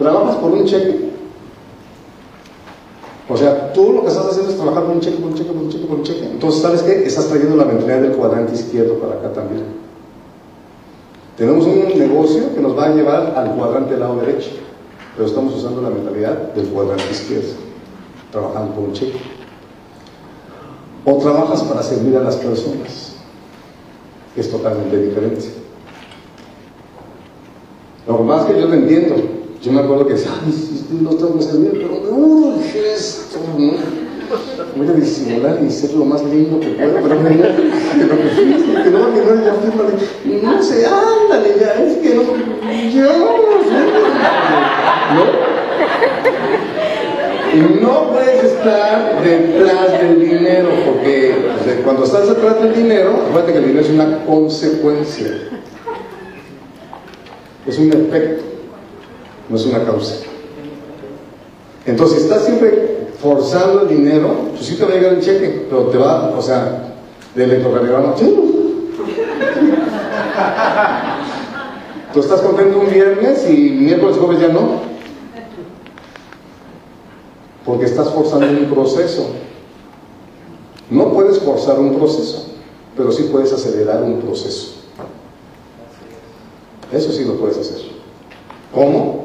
[0.00, 1.10] Trabajas por un cheque.
[3.28, 5.50] O sea, tú lo que estás haciendo es trabajar por un cheque, por un cheque,
[5.50, 6.24] por un cheque, por un cheque.
[6.24, 7.04] Entonces, ¿sabes qué?
[7.04, 9.64] Estás trayendo la mentalidad del cuadrante izquierdo para acá también.
[11.36, 14.52] Tenemos un negocio que nos va a llevar al cuadrante del lado derecho,
[15.14, 17.52] pero estamos usando la mentalidad del cuadrante izquierdo,
[18.32, 19.18] trabajando por un cheque.
[21.04, 23.16] O trabajas para servir a las personas,
[24.34, 25.44] que es totalmente diferente.
[28.08, 30.30] Lo más que yo te entiendo, yo me acuerdo que decía,
[31.02, 33.72] no tengo que servir, pero me urge esto, ¿no?
[34.76, 38.90] Voy a disimular y ser lo más lindo que puedo, pero pero que fíjate, que
[38.90, 40.42] no, que no, ya fírmale.
[40.42, 42.22] No sé, ándale, ya, es que no,
[42.94, 43.18] ya,
[45.14, 45.50] ¿no?
[47.52, 51.34] Y no puedes estar detrás del dinero, porque
[51.84, 55.48] cuando estás detrás del dinero, acuérdate que el dinero es una consecuencia.
[57.66, 58.44] Es un efecto,
[59.50, 60.14] no es una causa.
[61.84, 65.66] Entonces, si estás siempre forzando el dinero, pues sí te va a llegar el cheque,
[65.68, 66.94] pero te va, o sea,
[67.34, 68.14] de electrocardiograma.
[72.12, 74.80] Tú estás contento un viernes y miércoles, jueves ya no.
[77.64, 79.30] Porque estás forzando un proceso.
[80.90, 82.46] No puedes forzar un proceso,
[82.96, 84.74] pero sí puedes acelerar un proceso.
[86.92, 87.80] Eso sí lo puedes hacer.
[88.74, 89.19] ¿Cómo?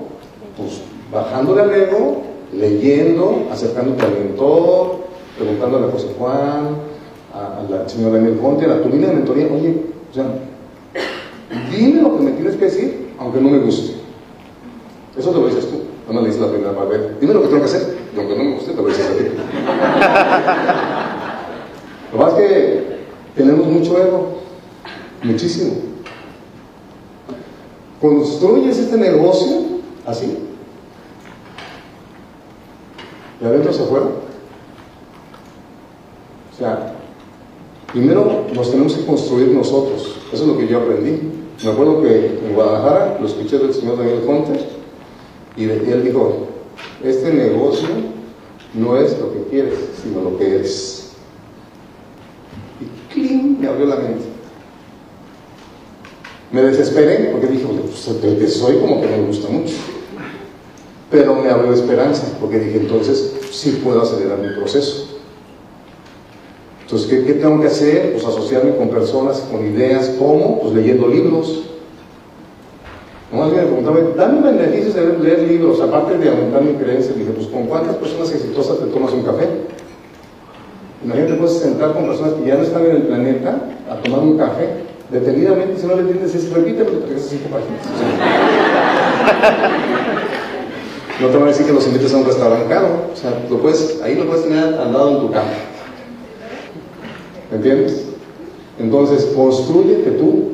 [1.16, 4.98] Bajándole al ego, leyendo, acercándote al mentor,
[5.38, 6.76] preguntándole a José Juan,
[7.34, 10.26] a, la señora Daniel Conte, a tu línea de mentoría, oye, o sea,
[11.72, 13.94] dime lo que me tienes que decir, aunque no me guste.
[15.18, 17.00] Eso te lo dices tú, no me lo dices la primera vez.
[17.22, 19.14] Dime lo que tengo que hacer, y aunque no me guste, te lo dices a
[19.14, 19.24] ti.
[22.12, 22.84] lo más que
[23.38, 24.40] tenemos mucho ego,
[25.24, 25.76] muchísimo.
[28.02, 29.62] Construyes este negocio
[30.06, 30.45] así,
[33.46, 34.06] de adentro hacia afuera.
[36.54, 36.96] O sea,
[37.92, 40.18] primero nos tenemos que construir nosotros.
[40.32, 41.20] Eso es lo que yo aprendí.
[41.64, 44.60] Me acuerdo que en Guadalajara lo escuché del señor Daniel Conte
[45.58, 46.48] y, él dijo,
[47.04, 47.88] este negocio
[48.74, 51.14] no es lo que quieres, sino lo que eres.
[52.82, 53.58] Y ¡clean!
[53.62, 54.26] me abrió la mente.
[56.52, 59.76] Me desesperé porque dije, pues, soy como que me gusta mucho.
[61.12, 65.16] Pero me abrió esperanza porque dije, entonces sí puedo acelerar mi proceso.
[66.82, 68.14] Entonces, ¿qué, tengo que hacer?
[68.14, 70.62] Pues asociarme con personas, con ideas, ¿cómo?
[70.62, 71.64] Pues leyendo libros.
[73.32, 77.14] Nomás me preguntaba, dame beneficios de leer libros, aparte de aumentar mi creencia.
[77.14, 79.48] Dije, pues ¿con cuántas personas exitosas te tomas un café?
[81.04, 84.38] Imagínate, puedes sentar con personas que ya no están en el planeta a tomar un
[84.38, 87.82] café detenidamente, si no le entiendes, es repítelo te regresas cinco páginas.
[91.22, 93.58] No te van a decir que los invites a un restaurante caro, o sea, lo
[93.60, 95.52] puedes, ahí lo puedes tener al lado en tu cama.
[97.50, 98.06] ¿Me entiendes?
[98.80, 100.50] Entonces, construyete tú.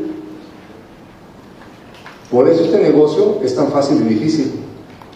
[2.29, 4.51] Por eso este negocio es tan fácil y difícil,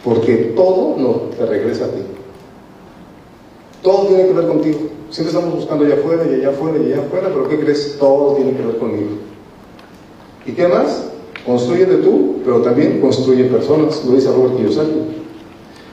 [0.04, 2.02] porque todo no te regresa a ti.
[3.82, 4.80] Todo tiene que ver contigo.
[5.12, 7.98] Siempre estamos buscando allá afuera y allá afuera y allá afuera, pero ¿qué crees?
[8.00, 9.12] Todo tiene que ver conmigo.
[10.46, 11.06] ¿Y qué más?
[11.46, 15.25] Construyete tú, pero también construye personas, lo dice Robert Kiyosaki.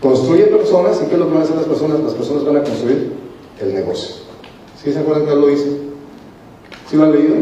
[0.02, 2.00] Construye personas y ¿qué es lo que van a hacer las personas?
[2.00, 3.12] Las personas van a construir
[3.60, 4.16] el negocio.
[4.82, 5.66] ¿Sí se acuerdan que lo hizo?
[6.90, 7.36] ¿Sí lo han leído?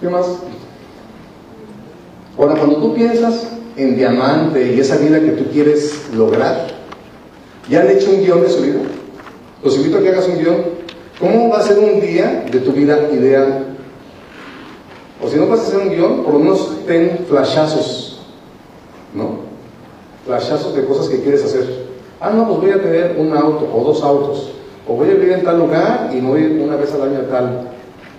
[0.00, 0.26] ¿Qué más?
[2.38, 6.68] Ahora, cuando tú piensas en diamante y esa vida que tú quieres lograr,
[7.70, 8.80] ¿ya han hecho un guion de su vida?
[9.64, 10.56] Los invito a que hagas un guion.
[11.18, 13.64] ¿Cómo va a ser un día de tu vida ideal?
[15.20, 18.07] O si no vas a hacer un guion, por lo menos ten flashazos,
[19.14, 19.48] ¿no?
[20.26, 21.88] Flashazos de cosas que quieres hacer.
[22.20, 24.52] Ah, no, pues voy a tener un auto o dos autos.
[24.86, 27.68] O voy a vivir en tal lugar y no voy una vez al año tal.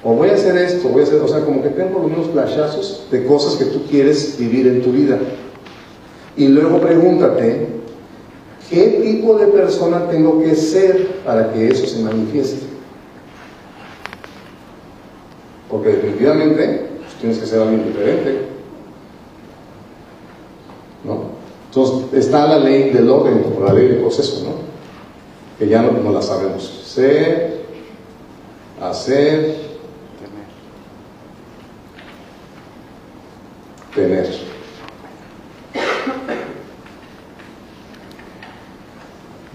[0.03, 3.07] O voy a hacer esto, voy a hacer, o sea, como que tengo menos flashazos
[3.11, 5.19] de cosas que tú quieres vivir en tu vida.
[6.37, 7.67] Y luego pregúntate,
[8.69, 12.67] ¿qué tipo de persona tengo que ser para que eso se manifieste?
[15.69, 18.58] Porque definitivamente pues, tienes que ser alguien diferente.
[21.03, 21.39] ¿No?
[21.69, 24.51] Entonces está la ley del orden, como la ley del proceso, ¿no?
[25.59, 26.63] Que ya no, la sabemos.
[26.83, 27.63] Ser,
[28.81, 29.55] hacer,
[33.93, 34.49] tener.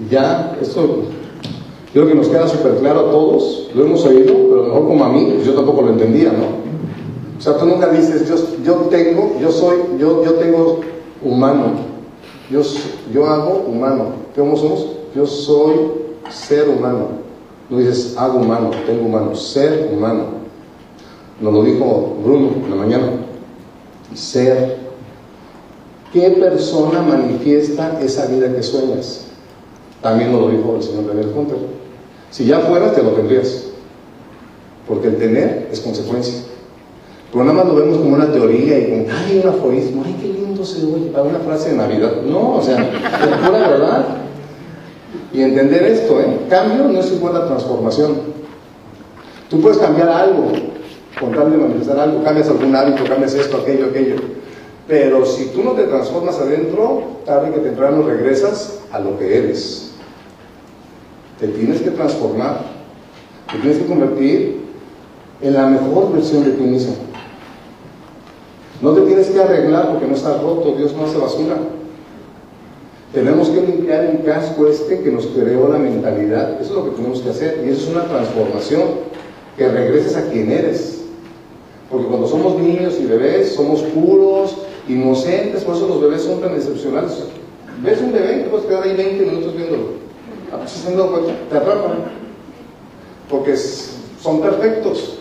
[0.09, 1.05] Ya, esto
[1.93, 5.09] creo que nos queda súper claro a todos, lo hemos oído, pero mejor como a
[5.09, 6.65] mí, pues yo tampoco lo entendía, ¿no?
[7.39, 10.81] O sea, tú nunca dices, yo, yo tengo, yo soy, yo, yo tengo
[11.25, 11.73] humano,
[12.51, 12.61] yo,
[13.13, 14.07] yo hago humano.
[14.37, 14.87] ¿Cómo somos?
[15.15, 15.75] Yo soy
[16.31, 17.25] ser humano.
[17.71, 20.25] No dices hago humano, tengo humano, ser humano.
[21.41, 23.07] Nos lo dijo Bruno en la mañana.
[24.15, 24.85] Ser.
[26.13, 29.27] ¿Qué persona manifiesta esa vida que sueñas?
[30.01, 31.57] También nos lo dijo el señor Daniel Hunter.
[32.31, 33.65] Si ya fueras, te lo tendrías.
[34.87, 36.43] Porque el tener es consecuencia.
[37.33, 40.29] Pero nada más lo vemos como una teoría y como, ay, un aforismo, ay, qué
[40.29, 42.23] lindo se oye para una frase de Navidad.
[42.23, 44.07] No, o sea, es pura verdad.
[45.33, 46.41] Y entender esto, ¿eh?
[46.49, 48.19] Cambio no es igual a transformación.
[49.51, 50.53] Tú puedes cambiar algo,
[51.19, 54.17] con tal de manifestar algo, cambias algún hábito, cambias esto, aquello, aquello.
[54.87, 59.93] Pero si tú no te transformas adentro, tarde que temprano regresas a lo que eres.
[61.41, 62.61] Te tienes que transformar,
[63.51, 64.61] te tienes que convertir
[65.41, 66.95] en la mejor versión de ti mismo.
[68.85, 71.57] No te tienes que arreglar porque no estás roto, Dios no hace basura.
[73.15, 76.61] Tenemos que limpiar el casco este que nos creó la mentalidad.
[76.61, 77.65] Eso es lo que tenemos que hacer.
[77.65, 78.83] Y eso es una transformación.
[79.57, 81.03] Que regreses a quien eres.
[81.91, 84.55] Porque cuando somos niños y bebés, somos puros,
[84.87, 87.25] inocentes, por eso los bebés son tan excepcionales.
[87.83, 89.85] Ves un bebé y te puedes quedar ahí 20 minutos viéndolo.
[90.63, 92.05] Haciendo cuenta, te atrapan.
[93.31, 95.21] Porque son perfectos.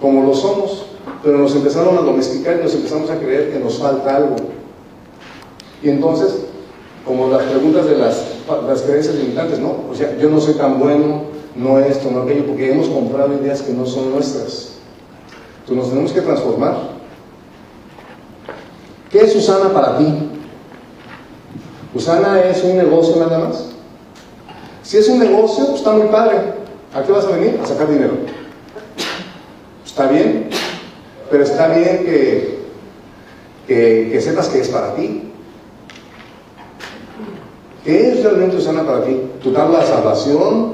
[0.00, 0.87] Como lo somos.
[1.22, 4.36] Pero nos empezaron a domesticar y nos empezamos a creer que nos falta algo.
[5.82, 6.36] Y entonces,
[7.04, 8.24] como las preguntas de las,
[8.66, 11.22] las creencias limitantes, no, o sea, yo no soy tan bueno,
[11.54, 14.74] no esto, no aquello, porque hemos comprado ideas que no son nuestras.
[15.60, 16.76] Entonces nos tenemos que transformar.
[19.10, 20.06] ¿Qué es Usana para ti?
[21.94, 23.70] ¿Usana es un negocio nada más?
[24.82, 26.36] Si es un negocio, está muy padre.
[26.94, 27.58] ¿A qué vas a venir?
[27.62, 28.14] A sacar dinero.
[29.84, 30.48] Está bien,
[31.30, 32.58] pero está bien que,
[33.66, 35.24] que, sepas que es para ti.
[37.84, 39.20] ¿Qué es realmente Usana para ti?
[39.42, 40.72] ¿Tu tabla de salvación?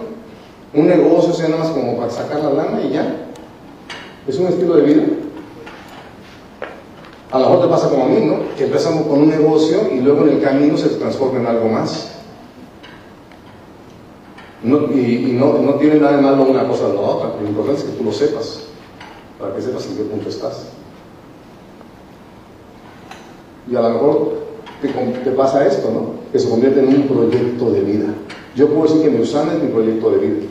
[0.73, 3.29] ¿Un negocio sea nada más como para sacar la lana y ya?
[4.27, 5.03] ¿Es un estilo de vida?
[7.31, 8.55] A lo mejor te pasa como a mí, ¿no?
[8.57, 12.13] Que empezamos con un negocio y luego en el camino se transforma en algo más.
[14.63, 17.87] y, no, no, tiene nada de malo una cosa o la otra, lo importante es
[17.87, 18.69] que tú lo sepas,
[19.39, 20.67] para que sepas en qué punto estás.
[23.71, 24.33] Y a lo mejor
[24.83, 26.33] te, pasa esto, ¿no?
[26.33, 28.15] Que se convierte en un proyecto de vida.
[28.55, 30.47] Yo puedo decir que mi Usana es mi proyecto de vida.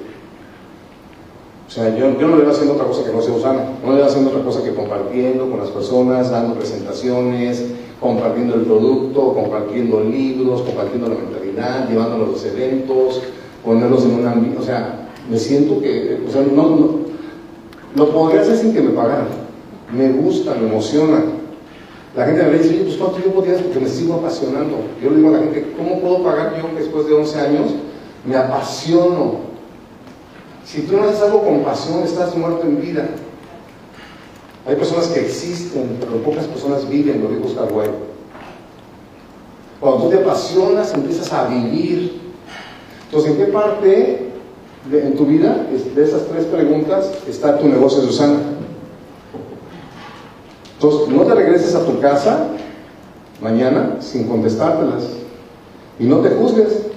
[1.67, 3.93] O sea, yo, yo no le voy haciendo otra cosa que no sea usana, no
[3.93, 7.65] le voy haciendo otra cosa que compartiendo con las personas, dando presentaciones,
[8.00, 13.22] compartiendo el producto, compartiendo libros, compartiendo la mentalidad, llevándolos a los eventos,
[13.63, 17.00] ponerlos en un ámbito, o sea, me siento que, o sea, no,
[17.95, 19.27] lo podría hacer sin que me pagaran.
[19.91, 21.23] Me gusta, me emociona.
[22.15, 23.62] La gente me dice, pues ¿cuánto tiempo tienes?
[23.62, 24.77] Porque me sigo apasionando.
[25.01, 27.71] Yo le digo a la gente, ¿cómo puedo pagar yo después de 11 años?
[28.25, 29.53] Me apasiono
[30.65, 33.10] si tú no haces algo con pasión, estás muerto en vida.
[34.65, 37.67] Hay personas que existen, pero pocas personas viven, lo dijo Oscar
[39.79, 42.21] Cuando tú te apasionas, empiezas a vivir.
[43.06, 44.23] Entonces, ¿en qué parte
[44.91, 45.65] en tu vida,
[45.96, 48.39] de esas tres preguntas, está tu negocio, Susana?
[50.76, 52.48] Entonces, no te regreses a tu casa
[53.41, 55.04] mañana sin contestártelas.
[56.00, 56.88] Y no te juzgues.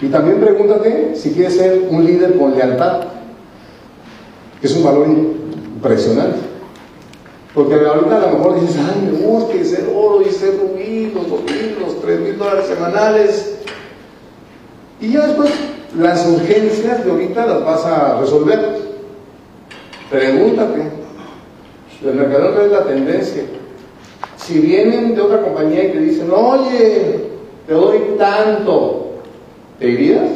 [0.00, 3.02] Y también pregúntate si quieres ser un líder con lealtad,
[4.60, 6.38] que es un valor impresionante.
[7.54, 11.28] Porque ahorita a lo mejor dices, ay, me gusta ser oro y ser rubí, los
[11.28, 13.58] dos mil, tres mil dólares semanales.
[15.00, 15.50] Y ya después
[15.98, 18.78] las urgencias de ahorita las vas a resolver.
[20.10, 20.90] Pregúntate.
[22.04, 23.44] El mercado es la tendencia.
[24.36, 27.28] Si vienen de otra compañía y te dicen, oye,
[27.66, 29.02] te doy tanto,
[29.82, 30.30] ¿Te irías?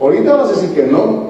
[0.00, 1.28] Ahorita vas a decir que no.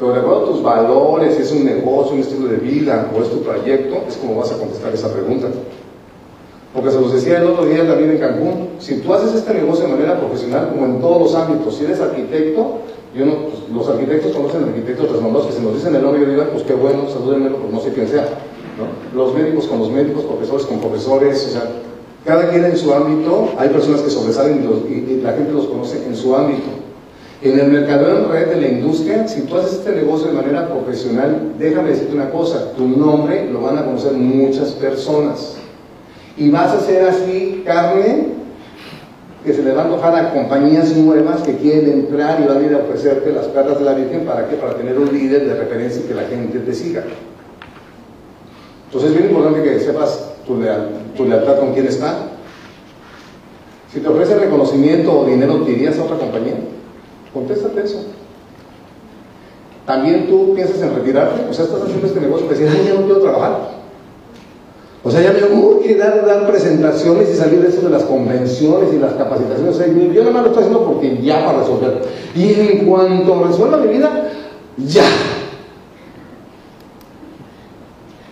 [0.00, 3.22] Pero de acuerdo a tus valores, si es un negocio, un estilo de vida o
[3.22, 5.46] es tu proyecto, es como vas a contestar esa pregunta.
[6.72, 9.86] Porque se los decía el otro día también en Cancún, si tú haces este negocio
[9.86, 12.78] de manera profesional, como en todos los ámbitos, si eres arquitecto,
[13.14, 16.30] yo no, pues, los arquitectos conocen arquitectos trasmandados que si nos dicen el nombre, yo
[16.30, 18.28] digo, pues qué bueno, salúdenmelo, pues no sé quién sea.
[19.14, 21.62] Los médicos con los médicos, profesores con profesores, o sea,
[22.24, 26.14] cada quien en su ámbito, hay personas que sobresalen y, la gente los conoce en
[26.14, 26.68] su ámbito.
[27.42, 30.68] En el mercado en red de la industria, si tú haces este negocio de manera
[30.68, 35.59] profesional, déjame decirte una cosa, tu nombre lo van a conocer muchas personas.
[36.40, 38.28] Y vas a ser así carne
[39.44, 42.62] que se le va a antojar a compañías nuevas que quieren entrar y van a
[42.62, 44.56] ir a ofrecerte las perlas de la Virgen para qué?
[44.56, 47.04] Para tener un líder de referencia y que la gente te siga.
[48.86, 50.56] Entonces es bien importante que sepas tu,
[51.26, 52.16] lealtad con quién está.
[53.92, 56.54] Si te ofrece reconocimiento o dinero, ¿te a otra compañía?
[57.34, 58.06] Contéstate eso.
[59.84, 63.04] También tú piensas en retirarte, o sea, estás haciendo este negocio decir, ay, ya no
[63.04, 63.79] quiero trabajar.
[65.02, 68.92] O sea, ya me urge dar, dar presentaciones y salir de eso de las convenciones
[68.92, 69.74] y las capacitaciones.
[69.74, 72.02] O sea, yo nada más lo estoy haciendo porque ya para resolver.
[72.34, 74.30] Y en cuanto resuelva mi vida,
[74.76, 75.04] ya.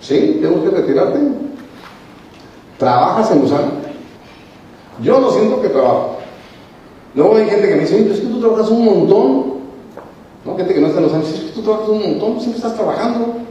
[0.00, 0.38] ¿Sí?
[0.42, 1.18] ¿Tengo que retirarte?
[2.78, 3.68] ¿Trabajas en Usana?
[5.02, 6.16] Yo no siento que trabajo.
[7.14, 9.58] Luego hay gente que me dice, oye, es que tú trabajas un montón.
[10.44, 10.56] ¿No?
[10.56, 12.74] Gente que no está en Usana dice, es que tú trabajas un montón, siempre estás
[12.74, 13.47] trabajando.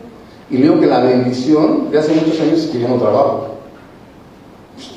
[0.50, 3.48] Y digo que la bendición de hace muchos años es que yo no trabajo.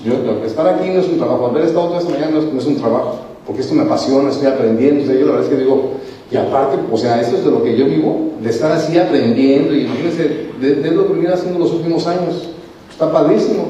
[0.05, 2.77] Yo, estar aquí no es un trabajo, haber estado toda esta mañana no es, un
[2.77, 5.03] trabajo, porque esto me apasiona, estoy aprendiendo.
[5.03, 5.91] O sea, yo la verdad es que digo,
[6.31, 9.75] y aparte, o sea, esto es de lo que yo vivo, de estar así aprendiendo,
[9.75, 12.51] y imagínense, de, lo que venía haciendo los últimos años.
[12.91, 13.69] Está padrísimo.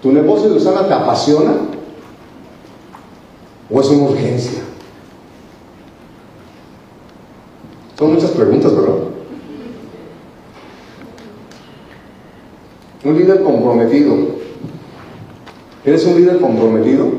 [0.00, 1.54] ¿Tu negocio de Usana te apasiona?
[3.70, 4.60] ¿O es una urgencia?
[7.98, 8.94] Son muchas preguntas, ¿verdad?
[13.04, 14.16] Un líder comprometido.
[15.84, 17.12] ¿Eres un líder comprometido?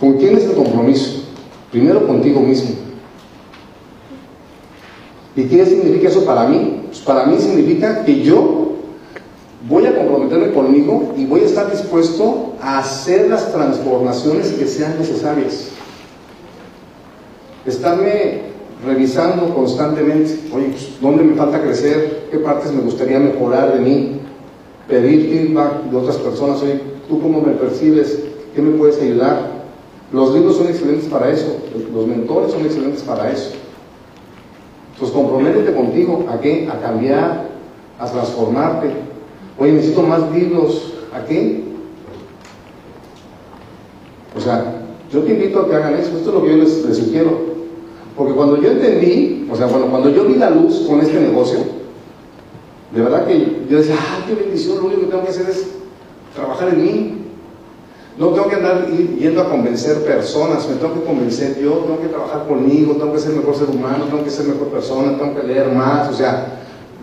[0.00, 1.24] ¿Con quién es el compromiso?
[1.70, 2.70] Primero contigo mismo.
[5.36, 6.84] ¿Y qué significa eso para mí?
[6.86, 8.72] Pues para mí significa que yo
[9.68, 14.98] voy a comprometerme conmigo y voy a estar dispuesto a hacer las transformaciones que sean
[14.98, 15.73] necesarias.
[17.66, 18.42] Estarme
[18.84, 22.28] revisando constantemente, oye, pues, ¿dónde me falta crecer?
[22.30, 24.20] ¿Qué partes me gustaría mejorar de mí?
[24.88, 28.20] Pedir feedback de otras personas, oye, ¿tú cómo me percibes?
[28.54, 29.54] ¿Qué me puedes ayudar?
[30.12, 31.56] Los libros son excelentes para eso,
[31.92, 33.52] los mentores son excelentes para eso.
[34.98, 36.68] Pues comprométete contigo, ¿a qué?
[36.70, 37.48] A cambiar,
[37.98, 38.90] a transformarte.
[39.58, 41.64] Oye, necesito más libros, ¿a qué?
[44.36, 46.84] O sea, yo te invito a que hagan eso, esto es lo que yo les,
[46.84, 47.53] les sugiero.
[48.16, 51.58] Porque cuando yo entendí, o sea, bueno, cuando yo vi la luz con este negocio,
[52.94, 54.78] de verdad que yo decía, ¡ay, qué bendición!
[54.78, 55.66] Lo único que tengo que hacer es
[56.34, 57.14] trabajar en mí.
[58.16, 62.06] No tengo que andar yendo a convencer personas, me tengo que convencer yo, tengo que
[62.06, 65.42] trabajar conmigo, tengo que ser mejor ser humano, tengo que ser mejor persona, tengo que
[65.42, 66.60] leer más, o sea,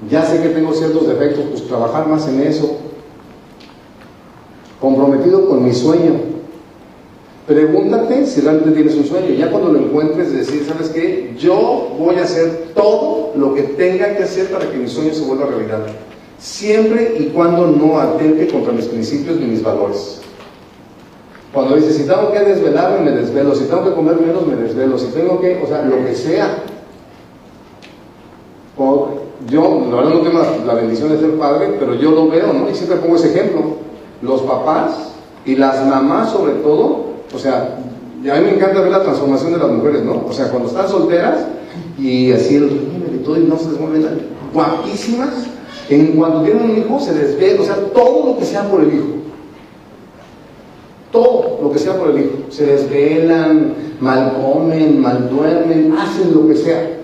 [0.09, 2.78] ya sé que tengo ciertos defectos, pues trabajar más en eso.
[4.80, 6.31] Comprometido con mi sueño.
[7.48, 9.30] Pregúntate si realmente tienes un sueño.
[9.36, 11.34] Ya cuando lo encuentres, decir, ¿sabes qué?
[11.38, 15.26] Yo voy a hacer todo lo que tenga que hacer para que mi sueño se
[15.26, 15.80] vuelva realidad.
[16.38, 20.22] Siempre y cuando no atente contra mis principios ni mis valores.
[21.54, 23.54] Cuando dices, si tengo que desvelarme, me desvelo.
[23.54, 24.98] Si tengo que comer menos, me desvelo.
[24.98, 26.64] Si tengo que, o sea, lo que sea.
[29.48, 32.70] yo, la verdad no tengo la, bendición de ser padre, pero yo lo veo, ¿no?
[32.70, 33.62] Y siempre pongo ese ejemplo.
[34.22, 35.12] Los papás
[35.46, 39.58] y las mamás sobre todo, o sea, a mí me encanta ver la transformación de
[39.60, 40.26] las mujeres, ¿no?
[40.28, 41.46] O sea, cuando están solteras
[41.98, 42.66] y así el
[43.16, 44.06] y todo y no se desmueven,
[44.54, 45.48] guapísimas,
[45.90, 48.94] en cuanto tienen un hijo se desvelan, o sea, todo lo que sea por el
[48.94, 49.22] hijo
[51.12, 52.32] todo lo que sea por el hijo.
[52.50, 56.98] Se desvelan, mal comen, mal duermen, hacen lo que sea.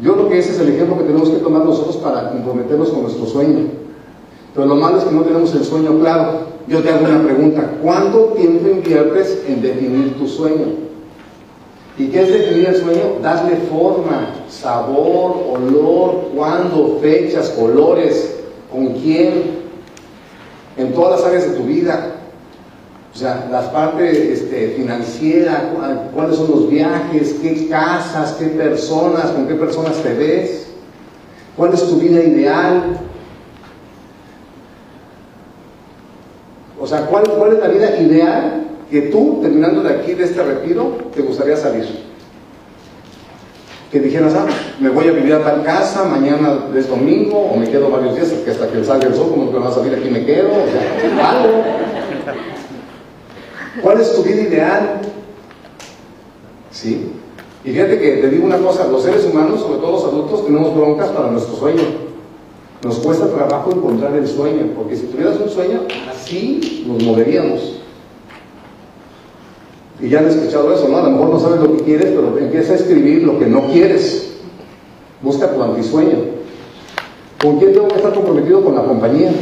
[0.00, 3.02] Yo creo que ese es el ejemplo que tenemos que tomar nosotros para comprometernos con
[3.02, 3.66] nuestro sueño.
[4.54, 6.55] Pero lo malo es que no tenemos el sueño claro.
[6.68, 10.66] Yo te hago una pregunta, ¿cuánto tiempo inviertes en definir tu sueño?
[11.96, 13.02] ¿Y qué es definir el sueño?
[13.22, 18.36] Darle forma, sabor, olor, cuándo, fechas, colores,
[18.70, 19.66] con quién,
[20.76, 22.14] en todas las áreas de tu vida.
[23.14, 25.62] O sea, las partes este, financieras,
[26.14, 30.66] cuáles son los viajes, qué casas, qué personas, con qué personas te ves,
[31.56, 32.98] cuál es tu vida ideal.
[36.86, 40.96] O sea, ¿cuál, es la vida ideal que tú, terminando de aquí, de este retiro,
[41.12, 42.06] te gustaría salir?
[43.90, 44.46] que dijeras, ah,
[44.78, 48.28] me voy a vivir a tal casa, mañana es domingo, o me quedo varios días,
[48.28, 50.66] que hasta que salga el sol, como que va a salir aquí me quedo, o
[50.70, 51.64] sea, algo.
[53.82, 55.00] ¿Cuál es tu vida ideal?
[56.70, 57.12] ¿Sí?
[57.64, 60.72] Y fíjate que te digo una cosa, los seres humanos, sobre todo los adultos, tenemos
[60.76, 62.05] broncas para nuestro sueño.
[62.82, 67.80] Nos cuesta trabajo encontrar el sueño, porque si tuvieras un sueño, así nos moveríamos.
[70.00, 70.98] Y ya han escuchado eso, ¿no?
[70.98, 73.66] A lo mejor no sabes lo que quieres, pero empieza a escribir lo que no
[73.68, 74.36] quieres.
[75.22, 76.18] Busca tu antisueño.
[77.40, 78.62] ¿Con quién tengo que estar comprometido?
[78.62, 79.32] Con la compañía.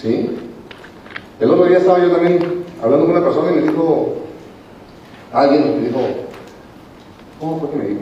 [0.00, 0.30] ¿Sí?
[1.40, 2.38] El otro día estaba yo también
[2.82, 4.14] hablando con una persona y me dijo,
[5.32, 6.00] alguien me dijo,
[7.40, 8.00] ¿cómo fue que me dijo?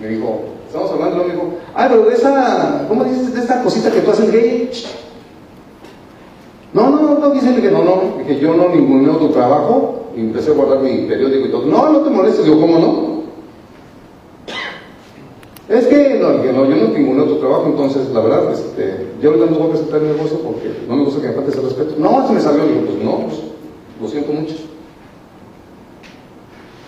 [0.00, 3.34] Me dijo, estamos hablando, me dijo, ah, pero de esa, ¿cómo dices?
[3.34, 4.70] De esta cosita que tú haces gay.
[6.74, 10.20] No, no, no, no, dicen que no, no, que yo no ninguneo tu trabajo y
[10.20, 11.66] empecé a guardar mi periódico y todo.
[11.66, 13.18] No, no te molestes, digo, ¿cómo no?
[15.68, 19.32] Es que no, que no yo no ninguneo tu trabajo, entonces la verdad, este, yo
[19.32, 21.94] no voy a presentar mi negocio porque no me gusta que me falte ese respeto.
[21.98, 23.40] No, se me salió, digo, pues no, pues
[24.00, 24.54] lo siento mucho.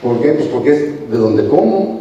[0.02, 0.32] ¿Por qué?
[0.32, 2.00] Pues porque es de donde como.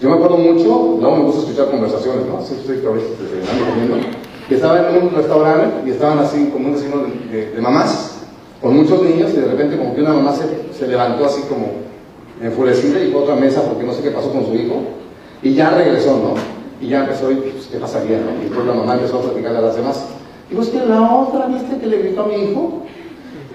[0.00, 2.40] Yo me acuerdo mucho, no me gusta escuchar conversaciones, ¿no?
[2.40, 3.10] Siempre estoy a veces
[3.68, 3.96] comiendo
[4.48, 6.96] que estaba en un restaurante y estaban así como un vecino
[7.30, 8.22] de, mamás,
[8.62, 11.66] con muchos niños, y de repente como que una mamá se, se levantó así como
[12.40, 14.76] enfurecida y fue a otra mesa porque no sé qué pasó con su hijo,
[15.42, 16.34] y ya regresó, ¿no?
[16.80, 18.40] Y ya empezó, y pues, ¿qué pasaría, no?
[18.40, 20.06] Y después la mamá empezó a platicarle a las demás.
[20.48, 22.84] Digo, es que la otra, ¿viste que le gritó a mi hijo?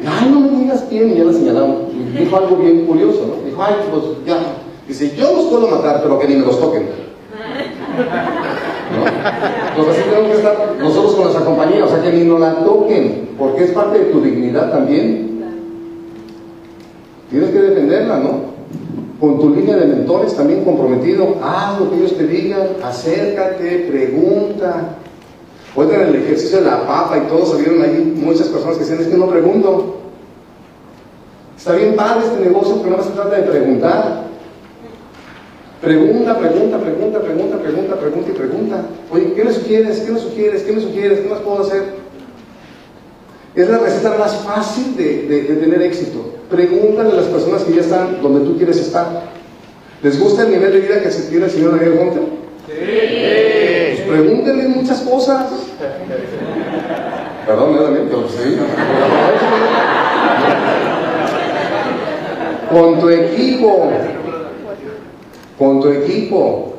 [0.05, 1.75] Ay, no me digas quién, y ya la señalaron.
[2.15, 3.49] Dijo algo bien curioso, ¿no?
[3.49, 4.54] Dijo, ay, pues ya.
[4.87, 6.83] Dice, yo los puedo matar, pero que ni me los toquen.
[8.95, 9.91] ¿no?
[9.91, 13.29] así tenemos que estar nosotros con nuestra compañía, o sea, que ni nos la toquen,
[13.37, 15.35] porque es parte de tu dignidad también.
[17.29, 18.55] Tienes que defenderla, ¿no?
[19.19, 24.97] Con tu línea de mentores también comprometido, haz lo que ellos te digan, acércate, pregunta.
[25.75, 29.01] Hoy en el ejercicio de la papa y todo salieron ahí muchas personas que decían,
[29.01, 29.97] es que no pregunto.
[31.57, 34.24] Está bien padre este negocio, pero no se trata de preguntar.
[35.81, 38.81] Pregunta, pregunta, pregunta, pregunta, pregunta, pregunta y pregunta.
[39.11, 39.99] Oye, ¿qué me sugieres?
[39.99, 40.63] ¿Qué me sugieres?
[40.63, 41.19] ¿Qué me sugieres?
[41.19, 41.83] ¿Qué más puedo hacer?
[43.55, 46.33] Es la receta más fácil de, tener éxito.
[46.49, 49.23] Pregúntale a las personas que ya están donde tú quieres estar.
[50.01, 52.23] ¿Les gusta el nivel de vida que se tiene el señor Daniel Hunter?
[52.67, 54.03] Sí.
[54.05, 55.47] Pues pregúntenle muchas cosas.
[57.45, 58.57] Perdón, me da pero sí.
[62.71, 63.91] Con tu equipo.
[65.57, 66.73] Con tu equipo.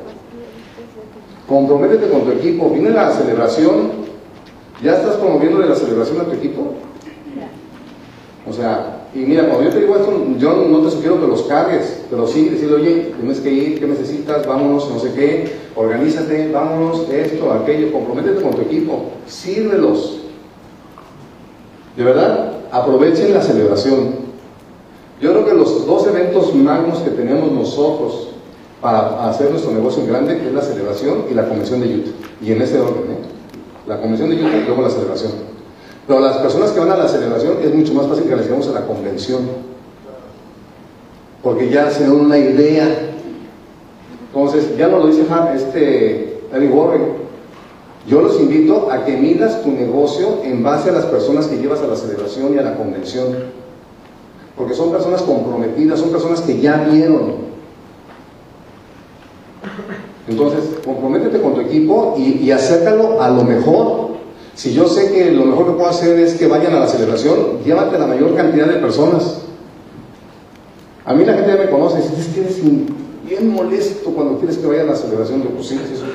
[1.47, 2.69] Comprométete con tu equipo.
[2.69, 4.07] Viene la celebración
[4.83, 6.73] ¿Ya estás promoviendo la celebración a tu equipo?
[8.47, 11.43] O sea, y mira, cuando yo te digo esto, yo no te sugiero que los
[11.43, 14.45] cargues, pero sí decirle, oye, tienes que ir, ¿qué necesitas?
[14.45, 20.19] Vámonos, no sé qué, organízate, vámonos, esto, aquello, comprométete con tu equipo, sírvelos.
[21.97, 24.27] De verdad, aprovechen la celebración.
[25.19, 28.29] Yo creo que los dos eventos magnos que tenemos nosotros
[28.81, 32.15] para hacer nuestro negocio en grande es la celebración y la convención de YouTube.
[32.41, 33.17] Y en ese orden, ¿eh?
[33.87, 35.31] la convención de Utah y luego la celebración.
[36.05, 38.67] Pero las personas que van a la celebración es mucho más fácil que las llevemos
[38.69, 39.41] a la convención.
[41.41, 43.13] Porque ya se dan una idea.
[44.27, 45.25] Entonces, ya no lo dice
[45.55, 47.27] este Eric Warren.
[48.07, 51.81] Yo los invito a que midas tu negocio en base a las personas que llevas
[51.81, 53.27] a la celebración y a la convención.
[54.55, 57.46] Porque son personas comprometidas, son personas que ya vieron,
[60.27, 64.17] entonces, comprométete con tu equipo y, acércalo a lo mejor.
[64.55, 67.63] Si yo sé que lo mejor que puedo hacer es que vayan a la celebración,
[67.63, 69.41] llévate la mayor cantidad de personas.
[71.05, 72.59] A mí la gente ya me conoce dice, es que eres
[73.25, 75.43] bien molesto cuando quieres que vaya a la celebración.
[75.43, 76.05] de pues sí, eso.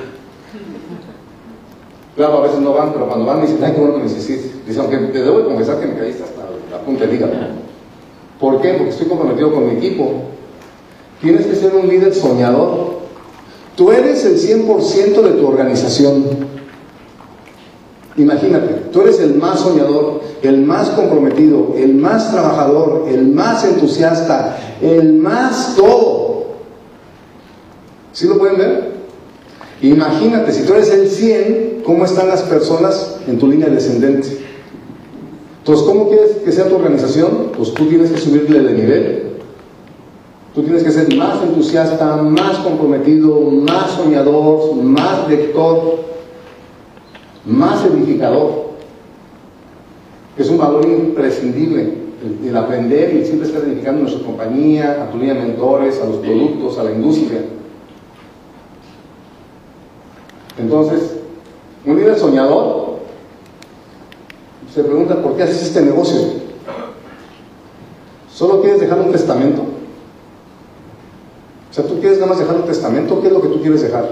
[2.17, 4.07] Claro, a veces no van, pero cuando van me dicen, ay, qué bueno que me
[4.07, 4.51] hiciste.
[4.67, 7.33] Dice, aunque te debo confesar que me caíste hasta la punta del hígado.
[8.39, 8.75] ¿Por qué?
[8.75, 10.13] Porque estoy comprometido con mi equipo.
[11.23, 13.02] Tienes que ser un líder soñador.
[13.77, 16.25] Tú eres el 100% de tu organización.
[18.17, 24.59] Imagínate, tú eres el más soñador, el más comprometido, el más trabajador, el más entusiasta,
[24.83, 26.45] el más todo.
[28.13, 28.93] ¿Sí lo pueden ver?
[29.81, 34.43] Imagínate, si tú eres el 100, ¿cómo están las personas en tu línea descendente?
[35.59, 37.53] Entonces, ¿cómo quieres que sea tu organización?
[37.57, 39.32] Pues tú tienes que subirle de nivel.
[40.55, 46.01] Tú tienes que ser más entusiasta, más comprometido, más soñador, más lector,
[47.47, 48.73] más edificador.
[50.37, 52.03] Es un valor imprescindible
[52.45, 56.07] el, aprender y siempre estar edificando a nuestra compañía, a tu línea de mentores, a
[56.07, 57.41] los productos, a la industria.
[60.59, 61.17] Entonces,
[61.87, 62.99] un líder soñador
[64.73, 66.21] se pregunta, ¿por qué haces este negocio?
[68.31, 69.72] ¿Solo quieres dejar un testamento?
[71.73, 73.81] O sea, tú quieres nada más dejar un testamento, ¿qué es lo que tú quieres
[73.81, 74.07] dejar?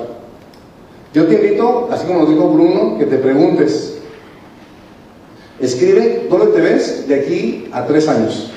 [1.12, 3.98] Yo te invito, así como nos dijo Bruno, que te preguntes.
[5.60, 8.50] Escribe dónde te ves de aquí a tres años.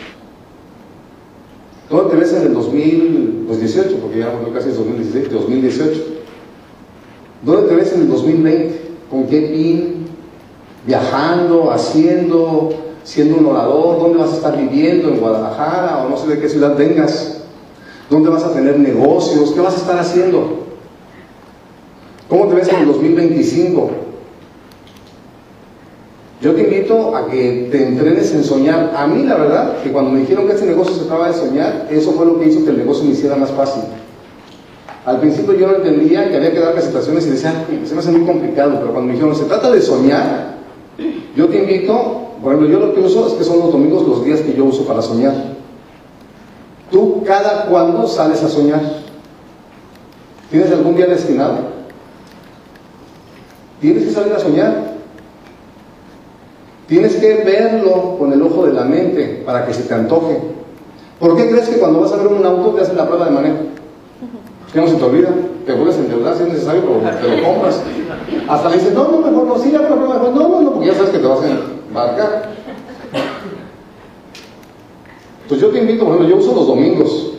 [1.89, 3.97] ¿Dónde te ves en el 2018?
[3.97, 6.01] Porque ya casi es 2016, 2018.
[7.41, 8.81] ¿Dónde te ves en el 2020?
[9.09, 10.05] ¿Con qué pin?
[10.87, 11.71] ¿Viajando?
[11.73, 12.69] ¿Haciendo?
[13.03, 13.99] ¿Siendo un orador?
[13.99, 15.09] ¿Dónde vas a estar viviendo?
[15.09, 16.05] ¿En Guadalajara?
[16.05, 17.32] ¿O no sé de qué ciudad vengas?
[18.09, 19.51] ¿Dónde vas a tener negocios?
[19.51, 20.63] ¿Qué vas a estar haciendo?
[22.29, 23.89] ¿Cómo te ves en el 2025?
[26.41, 28.93] Yo te invito a que te entrenes en soñar.
[28.97, 31.87] A mí, la verdad, que cuando me dijeron que este negocio se trataba de soñar,
[31.89, 33.83] eso fue lo que hizo que el negocio me hiciera más fácil.
[35.05, 38.11] Al principio yo no entendía que había que dar presentaciones y decía, se me hace
[38.11, 40.55] muy complicado, pero cuando me dijeron, se trata de soñar,
[41.35, 44.25] yo te invito, por ejemplo, yo lo que uso es que son los domingos los
[44.25, 45.33] días que yo uso para soñar.
[46.93, 48.79] ¿Tú cada cuándo sales a soñar?
[50.51, 51.55] ¿Tienes algún día destinado?
[53.81, 54.93] Tienes que salir a soñar.
[56.87, 60.39] Tienes que verlo con el ojo de la mente para que se te antoje.
[61.19, 63.31] ¿Por qué crees que cuando vas a ver un auto te hacen la prueba de
[63.31, 63.57] manejo?
[64.71, 65.29] Que no se te olvida,
[65.65, 67.81] te vuelves a endeudar si es necesario, pero te lo compras.
[68.47, 70.89] Hasta le dices, no, no, mejor no, sí, ya la prueba, no, no, no, porque
[70.89, 71.47] ya sabes que te vas a
[71.87, 72.52] embarcar.
[75.53, 77.33] Pues yo te invito, bueno, yo uso los domingos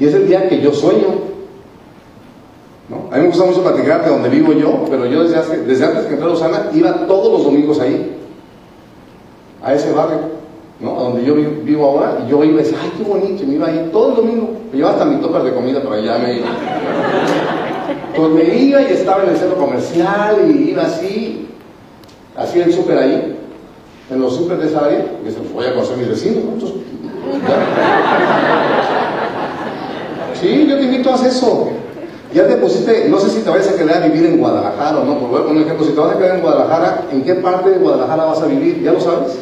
[0.00, 1.06] y es el día que yo sueño.
[3.12, 6.14] A mí me gusta mucho platicar de donde vivo yo, pero yo desde, antes que
[6.14, 8.16] entré a Lozana iba todos los domingos ahí,
[9.62, 10.18] a ese barrio,
[10.80, 10.98] ¿no?
[10.98, 13.54] a donde yo vivo ahora, y yo iba y decía, ay, qué bonito, y me
[13.54, 14.50] iba ahí todo el domingo.
[14.72, 16.46] Me llevaba hasta mi topper de comida, pero ya me iba.
[18.16, 21.46] Pues iba y estaba en el centro comercial y iba así.
[22.36, 23.38] hacía el súper ahí,
[24.10, 26.93] en los súper de esa área, y dice, voy a conocer mis vecinos, ¿no?
[30.40, 31.70] Sí, yo te invito a hacer eso.
[32.34, 35.04] Ya te pusiste, no sé si te vayas a quedar a vivir en Guadalajara o
[35.04, 37.78] no, por un ejemplo, si te vas a quedar en Guadalajara, ¿en qué parte de
[37.78, 38.82] Guadalajara vas a vivir?
[38.82, 39.38] ¿Ya lo sabes?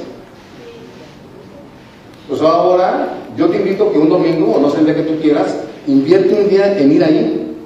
[2.28, 5.20] Pues ahora yo te invito que un domingo, o no sé el día que tú
[5.20, 5.56] quieras,
[5.86, 7.56] invierte un día en ir allí.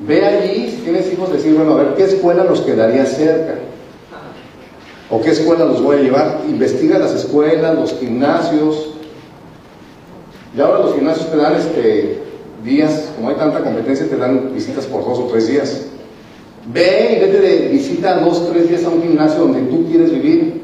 [0.00, 3.54] Ve allí, si tienes hijos, decir, bueno, a ver, ¿qué escuela nos quedaría cerca?
[5.12, 6.40] ¿O qué escuela los voy a llevar?
[6.48, 8.94] Investiga las escuelas, los gimnasios.
[10.56, 12.22] Y ahora los gimnasios te dan este,
[12.64, 15.82] días, como hay tanta competencia, te dan visitas por dos o tres días.
[16.72, 20.62] Ve y vete de visita dos, tres días a un gimnasio donde tú quieres vivir.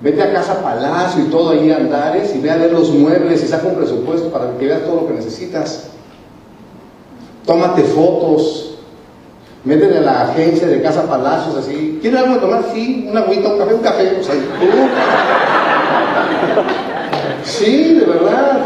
[0.00, 3.46] Vete a Casa Palacio y todo ahí Andares y ve a ver los muebles y
[3.46, 5.90] saca un presupuesto para que veas todo lo que necesitas.
[7.46, 8.71] Tómate fotos.
[9.64, 11.98] Métele a la agencia de Casa Palacios así.
[12.00, 12.64] ¿Quieres algo de tomar?
[12.72, 14.10] Sí, una agüita, un café, un café.
[17.44, 18.60] Sí, de verdad.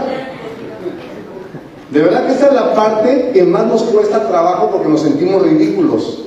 [1.91, 5.43] De verdad que esa es la parte que más nos cuesta trabajo porque nos sentimos
[5.43, 6.25] ridículos.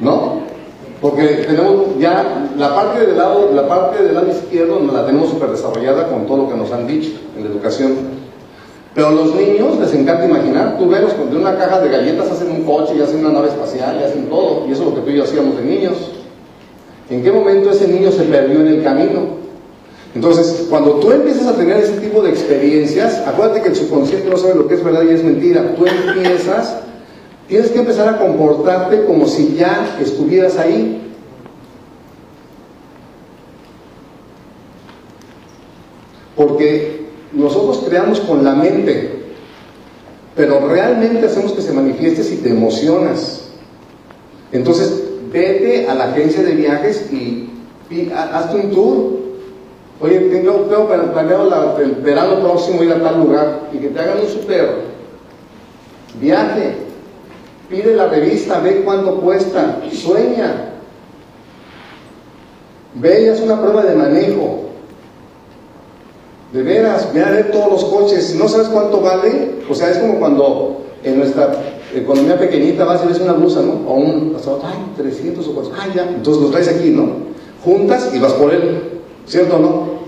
[0.00, 0.42] ¿No?
[1.00, 5.50] Porque tenemos ya la parte del lado, la parte del lado izquierdo la tenemos súper
[5.50, 8.11] desarrollada con todo lo que nos han dicho en la educación.
[8.94, 12.62] Pero los niños les encanta imaginar, tú ves, de una caja de galletas hacen un
[12.64, 15.10] coche y hacen una nave espacial y hacen todo, y eso es lo que tú
[15.10, 15.94] y yo hacíamos de niños.
[17.08, 19.42] ¿En qué momento ese niño se perdió en el camino?
[20.14, 24.36] Entonces, cuando tú empiezas a tener ese tipo de experiencias, acuérdate que el subconsciente no
[24.36, 25.74] sabe lo que es verdad y es mentira.
[25.74, 26.76] Tú empiezas,
[27.48, 30.98] tienes que empezar a comportarte como si ya estuvieras ahí.
[36.36, 37.01] Porque
[37.32, 39.22] nosotros creamos con la mente,
[40.36, 43.48] pero realmente hacemos que se manifieste si te emocionas.
[44.52, 45.02] Entonces,
[45.32, 47.48] vete a la agencia de viajes y,
[48.14, 49.22] hazte un tour.
[50.00, 54.20] Oye, tengo, tengo planeado el verano próximo ir a tal lugar y que te hagan
[54.20, 54.92] un super
[56.20, 56.74] viaje.
[57.68, 60.72] Pide la revista, ve cuánto cuesta, sueña.
[62.94, 64.61] Ve y haz una prueba de manejo.
[66.52, 68.26] De veras, ve a ver todos los coches.
[68.26, 71.52] Si no sabes cuánto vale, o sea, es como cuando en nuestra
[71.94, 73.88] economía pequeñita vas y ves una blusa, ¿no?
[73.88, 76.08] O un, ay, 300 o 400, ay, ya.
[76.08, 77.32] Entonces lo traes aquí, ¿no?
[77.64, 80.02] Juntas y vas por él, ¿cierto o no?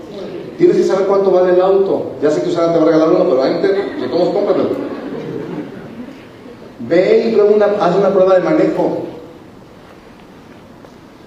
[0.57, 2.11] Tienes que saber cuánto vale el auto.
[2.21, 4.69] Ya sé que usted te va a regalar uno, pero antes, de todos cómpralo.
[6.87, 8.99] Ve y una, haz una prueba de manejo.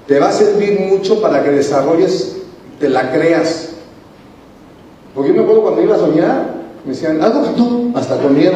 [0.07, 2.39] Te va a servir mucho para que desarrolles,
[2.79, 3.68] te la creas.
[5.19, 6.55] Porque yo me acuerdo cuando iba a soñar,
[6.85, 8.53] me decían, algo que tú, hasta con miedo.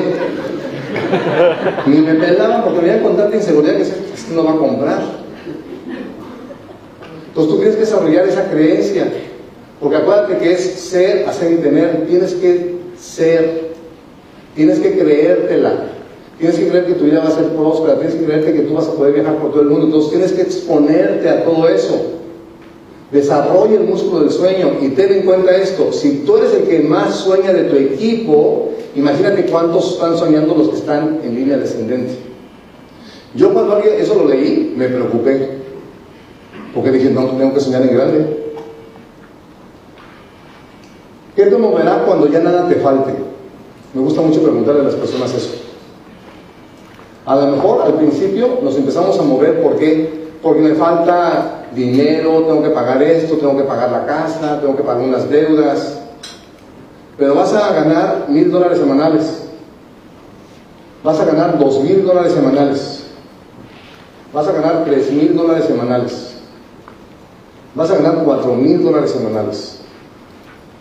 [1.87, 5.03] Ni me pelaban porque veían con tanta inseguridad que este no va a comprar.
[7.27, 9.09] Entonces tú tienes que desarrollar esa creencia.
[9.81, 12.07] Porque acuérdate que es ser, hacer y tener.
[12.07, 13.73] Tienes que ser.
[14.55, 15.73] Tienes que creértela.
[16.39, 17.99] Tienes que creer que tu vida va a ser próspera.
[17.99, 19.87] Tienes que creerte que tú vas a poder viajar por todo el mundo.
[19.87, 22.21] Entonces tienes que exponerte a todo eso.
[23.13, 26.81] Desarrolla el músculo del sueño y ten en cuenta esto, si tú eres el que
[26.81, 32.15] más sueña de tu equipo, imagínate cuántos están soñando los que están en línea descendente.
[33.35, 35.59] Yo cuando eso lo leí, me preocupé,
[36.75, 38.37] porque dije, no, tengo que soñar en grande.
[41.37, 43.13] ¿Qué te moverá cuando ya nada te falte?
[43.93, 45.51] Me gusta mucho preguntarle a las personas eso.
[47.27, 50.29] A lo mejor al principio nos empezamos a mover, ¿por qué?
[50.43, 54.83] Porque me falta dinero, tengo que pagar esto, tengo que pagar la casa, tengo que
[54.83, 56.01] pagar unas deudas.
[57.19, 59.43] Pero vas a ganar mil dólares semanales.
[61.05, 63.05] Vas a ganar dos mil dólares semanales.
[64.33, 66.37] Vas a ganar tres mil dólares semanales.
[67.75, 69.81] Vas a ganar cuatro mil dólares semanales.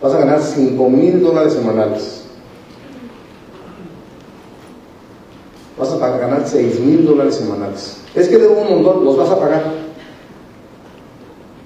[0.00, 2.24] Vas a ganar cinco mil dólares semanales.
[5.78, 7.98] Vas a ganar seis mil dólares semanales.
[8.14, 9.81] Es que de un montón los vas a pagar.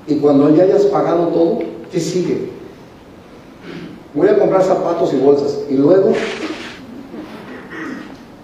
[0.06, 1.58] Y cuando ya hayas pagado todo,
[1.90, 2.50] ¿qué sigue?
[4.14, 5.58] Voy a comprar zapatos y bolsas.
[5.68, 6.12] Y luego,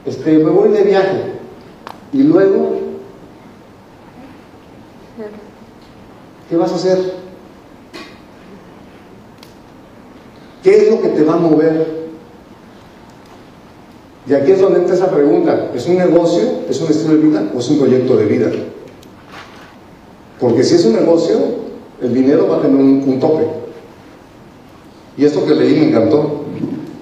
[0.05, 1.23] este, me voy de viaje.
[2.13, 2.79] Y luego,
[6.51, 7.15] ¿qué vas a hacer?
[10.63, 12.03] ¿Qué es lo que te va a mover?
[14.27, 15.71] Y aquí es donde entra esa pregunta.
[15.75, 16.43] ¿Es un negocio?
[16.69, 17.51] ¿Es un estilo de vida?
[17.55, 18.51] ¿O es un proyecto de vida?
[20.43, 21.39] Porque si es un negocio,
[22.03, 23.47] el dinero va a tener un, tope.
[25.17, 26.41] Y esto que leí me encantó.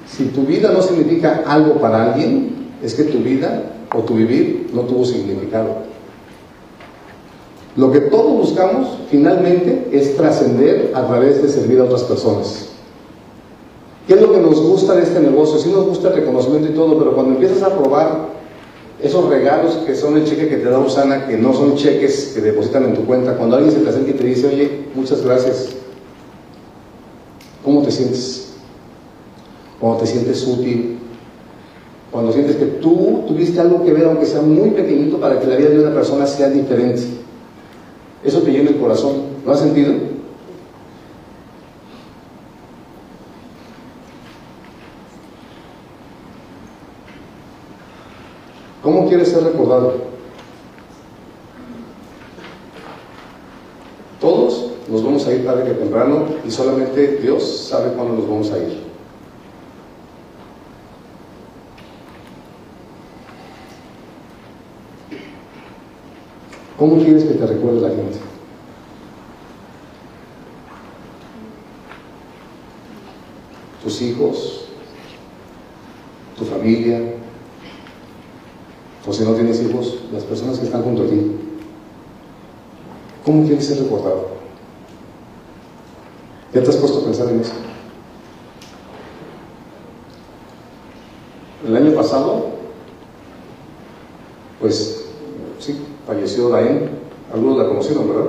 [0.07, 3.62] Si tu vida no significa algo para alguien, es que tu vida
[3.97, 5.76] o tu vivir no tuvo significado.
[7.76, 12.68] Lo que todos buscamos finalmente es trascender a través de servir a otras personas.
[14.07, 15.59] ¿Qué es lo que nos gusta de este negocio?
[15.59, 18.39] Sí nos gusta el reconocimiento y todo, pero cuando empiezas a probar
[19.03, 22.40] esos regalos que son el cheque que te da Usana, que no son cheques que
[22.40, 25.70] depositan en tu cuenta, cuando alguien se te acerca y te dice, oye, muchas gracias,
[27.64, 28.53] ¿cómo te sientes?
[29.80, 30.98] Cuando te sientes útil,
[32.11, 35.57] cuando sientes que tú tuviste algo que ver, aunque sea muy pequeñito, para que la
[35.57, 37.03] vida de una persona sea diferente.
[38.24, 39.12] Eso te llena el corazón.
[39.46, 40.09] ¿Lo has sentido?
[48.82, 49.94] ¿Cómo quieres ser recordado?
[54.20, 58.50] Todos nos vamos a ir tarde que temprano y solamente Dios sabe cuándo nos vamos
[58.52, 58.90] a ir.
[66.78, 68.18] ¿Cómo quieres que te recuerde la gente?
[73.82, 74.64] Tus hijos,
[76.38, 77.00] tu familia,
[79.07, 81.36] o si no tienes hijos, las personas que están junto a ti.
[83.24, 84.28] ¿Cómo quieres ser recordado?
[86.53, 87.53] ¿Ya te has puesto a pensar en eso?
[91.66, 92.46] El año pasado,
[94.61, 95.07] pues
[95.59, 96.90] sí, falleció Daen,
[97.32, 98.24] algunos la conocieron, ¿verdad?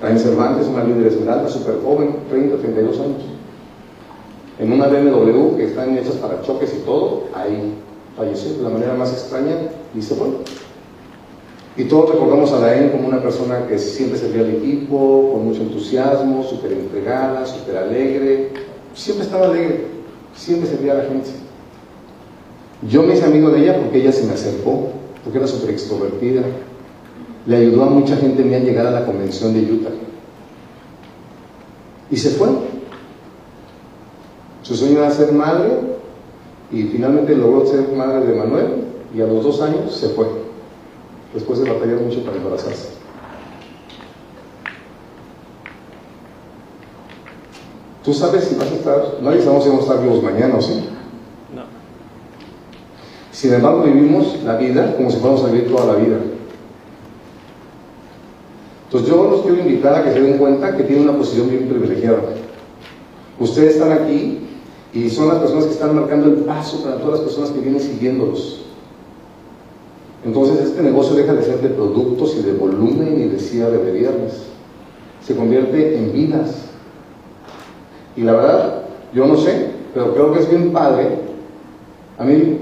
[0.00, 3.22] Daen Cervantes, una líder esmeralda, súper joven, 30, 32 años.
[4.58, 7.74] En una BMW que están hechas para choques y todo, ahí
[8.16, 9.56] falleció de la manera más extraña
[9.94, 10.28] y se fue.
[11.76, 15.62] Y todos recordamos a Daen como una persona que siempre servía al equipo, con mucho
[15.62, 18.50] entusiasmo, súper entregada, súper alegre,
[18.94, 19.86] siempre estaba alegre,
[20.36, 21.30] siempre servía a la gente.
[22.88, 24.90] Yo me hice amigo de ella porque ella se me acercó,
[25.24, 26.42] porque era súper extrovertida.
[27.46, 29.90] Le ayudó a mucha gente a llegar a la convención de Utah.
[32.10, 32.48] Y se fue.
[34.62, 35.70] Su sueño era ser madre
[36.72, 40.26] y finalmente logró ser madre de Manuel y a los dos años se fue,
[41.34, 42.88] después de batallar mucho para embarazarse.
[48.02, 50.62] Tú sabes si vas a estar, nadie sabemos si vamos a estar vivos mañana o
[50.62, 50.88] sí.
[51.54, 51.62] No.
[53.30, 56.16] Sin embargo, vivimos la vida como si fuéramos a vivir toda la vida.
[58.86, 61.68] Entonces yo los quiero invitar a que se den cuenta que tienen una posición bien
[61.68, 62.18] privilegiada.
[63.38, 64.41] Ustedes están aquí
[64.92, 67.80] y son las personas que están marcando el paso para todas las personas que vienen
[67.80, 68.60] siguiéndolos.
[70.24, 73.92] Entonces este negocio deja de ser de productos y de volumen y de cierre de
[73.92, 74.34] viernes.
[75.24, 76.66] Se convierte en vidas.
[78.16, 78.82] Y la verdad,
[79.14, 81.08] yo no sé, pero creo que es bien padre.
[82.18, 82.58] A mí,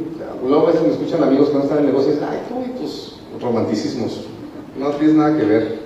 [0.46, 2.38] luego a veces me escuchan amigos que no están en el negocio y dicen, ay,
[2.46, 4.26] qué bonitos romanticismos.
[4.78, 5.80] No tienes nada que ver.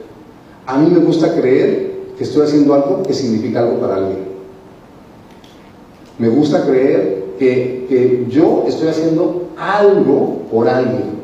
[0.67, 4.34] A mí me gusta creer que estoy haciendo algo que significa algo para alguien.
[6.19, 11.15] Me gusta creer que, que yo estoy haciendo algo por alguien.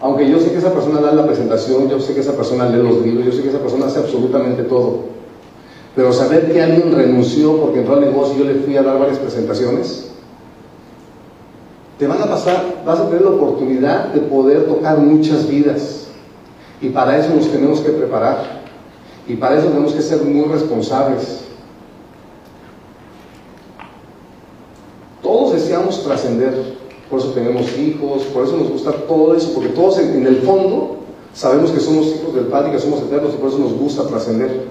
[0.00, 2.82] Aunque yo sé que esa persona da la presentación, yo sé que esa persona lee
[2.82, 5.10] los libros, yo sé que esa persona hace absolutamente todo.
[5.94, 8.98] Pero saber que alguien renunció porque entró al negocio y yo le fui a dar
[8.98, 10.10] varias presentaciones,
[11.98, 16.06] te van a pasar, vas a tener la oportunidad de poder tocar muchas vidas.
[16.80, 18.62] Y para eso nos tenemos que preparar.
[19.28, 21.42] Y para eso tenemos que ser muy responsables.
[25.30, 26.52] Todos deseamos trascender,
[27.08, 30.96] por eso tenemos hijos, por eso nos gusta todo eso, porque todos en, el fondo
[31.32, 34.64] sabemos que somos hijos del Padre, que somos eternos y por eso nos gusta trascender.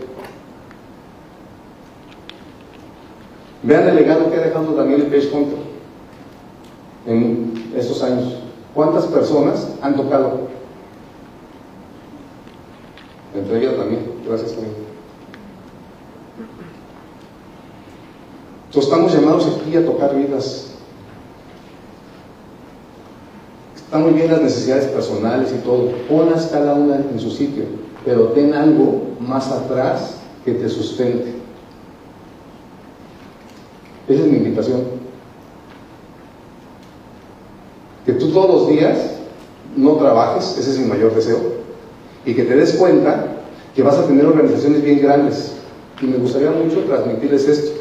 [3.64, 5.60] Vean el legado que ha dejado Daniel Page Hunter
[7.06, 8.40] en estos años.
[8.76, 10.40] ¿Cuántas personas han tocado?
[13.34, 14.02] Entre ellas también.
[14.28, 14.89] Gracias también.
[18.70, 20.68] Entonces estamos llamados aquí a tocar vidas.
[23.76, 25.92] Están muy bien las necesidades personales y todo.
[26.08, 27.64] Ponlas cada una en su sitio,
[28.06, 31.34] pero ten algo más atrás que te sustente.
[34.08, 34.82] Esa es mi invitación.
[38.06, 39.16] Que tú todos los días
[39.76, 41.40] no trabajes, ese es mi mayor deseo,
[42.24, 43.26] y que te des cuenta
[43.76, 45.54] que vas a tener organizaciones bien grandes.
[46.00, 47.79] Y me gustaría mucho transmitirles esto.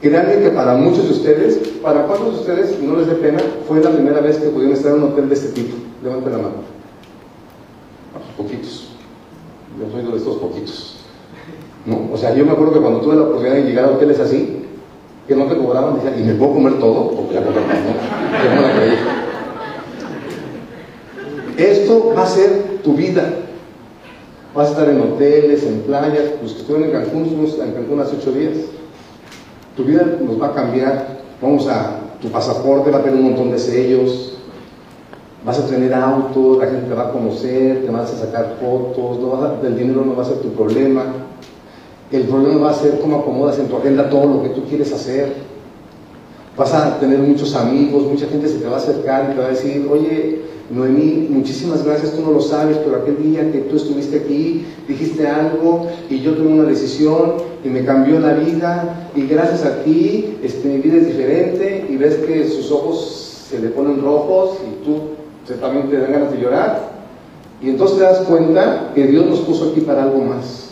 [0.00, 3.82] Créanme que para muchos de ustedes, para cuántos de ustedes, no les dé pena, fue
[3.82, 5.76] la primera vez que pudieron estar en un hotel de este tipo.
[6.04, 6.54] Levanten la mano.
[8.36, 8.90] poquitos.
[9.78, 10.96] Yo soy de estos poquitos.
[11.84, 12.10] ¿No?
[12.12, 14.66] O sea, yo me acuerdo que cuando tuve la oportunidad de llegar a hoteles así,
[15.26, 17.10] que no te cobraban, decían, ¿y me puedo comer todo?
[17.10, 17.50] Porque ya ¿no?
[17.50, 18.94] no la creí.
[21.58, 23.34] Esto va a ser tu vida.
[24.54, 28.00] vas a estar en hoteles, en playas, los que estuvieron en Cancún, estuvimos en Cancún
[28.00, 28.56] hace ocho días.
[29.78, 31.06] Tu vida nos va a cambiar,
[31.40, 34.36] vamos a, tu pasaporte va a tener un montón de sellos,
[35.46, 39.20] vas a tener autos, la gente te va a conocer, te vas a sacar fotos,
[39.20, 41.04] no el dinero no va a ser tu problema.
[42.10, 44.92] El problema va a ser cómo acomodas en tu agenda todo lo que tú quieres
[44.92, 45.32] hacer.
[46.56, 49.46] Vas a tener muchos amigos, mucha gente se te va a acercar y te va
[49.46, 53.76] a decir, oye, Noemí, muchísimas gracias, tú no lo sabes, pero aquel día que tú
[53.76, 59.26] estuviste aquí, dijiste algo y yo tomé una decisión y me cambió la vida y
[59.26, 63.68] gracias a ti este, mi vida es diferente y ves que sus ojos se le
[63.68, 66.98] ponen rojos y tú también te dan ganas de llorar.
[67.62, 70.68] Y entonces te das cuenta que Dios nos puso aquí para algo más.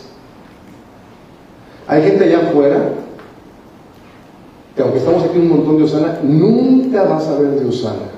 [1.87, 2.91] Hay gente allá afuera
[4.75, 8.16] que aunque estamos aquí un montón de Usana, nunca vas a ver de Usana.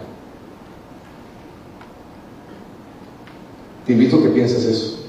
[3.89, 4.99] Te invito a que pienses eso.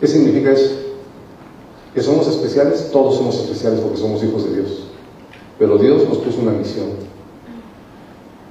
[0.00, 0.76] ¿Qué significa eso?
[1.92, 4.84] Que somos especiales, todos somos especiales porque somos hijos de Dios.
[5.58, 6.86] Pero Dios nos puso una misión.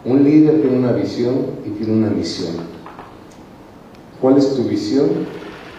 [0.05, 2.53] Un líder tiene una visión y tiene una misión.
[4.21, 5.09] ¿Cuál es tu visión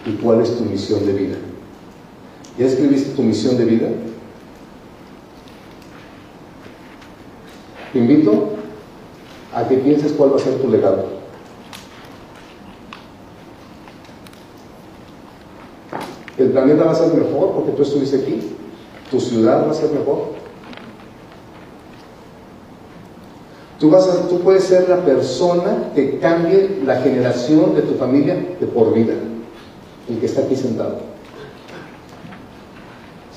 [0.05, 1.37] y cuál es tu misión de vida?
[2.59, 3.87] ¿Ya escribiste tu misión de vida?
[7.93, 8.49] Te invito
[9.53, 11.14] a que pienses cuál va a ser tu legado.
[16.37, 18.39] El planeta va a ser mejor porque tú estuviste aquí.
[19.09, 20.35] Tu ciudad va a ser mejor.
[23.79, 28.35] Tú, vas a, tú puedes ser la persona que cambie la generación de tu familia
[28.59, 29.13] de por vida.
[30.09, 30.97] El que está aquí sentado.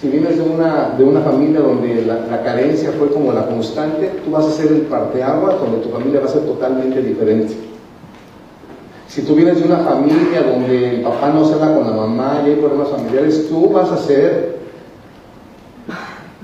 [0.00, 4.30] Si vienes de una, de una familia donde la, carencia fue como la constante, tú
[4.30, 7.67] vas a ser el parteaguas donde tu familia va a ser totalmente diferente.
[9.08, 12.42] Si tú vienes de una familia donde el papá no se habla con la mamá
[12.44, 14.58] y hay problemas familiares, tú vas a ser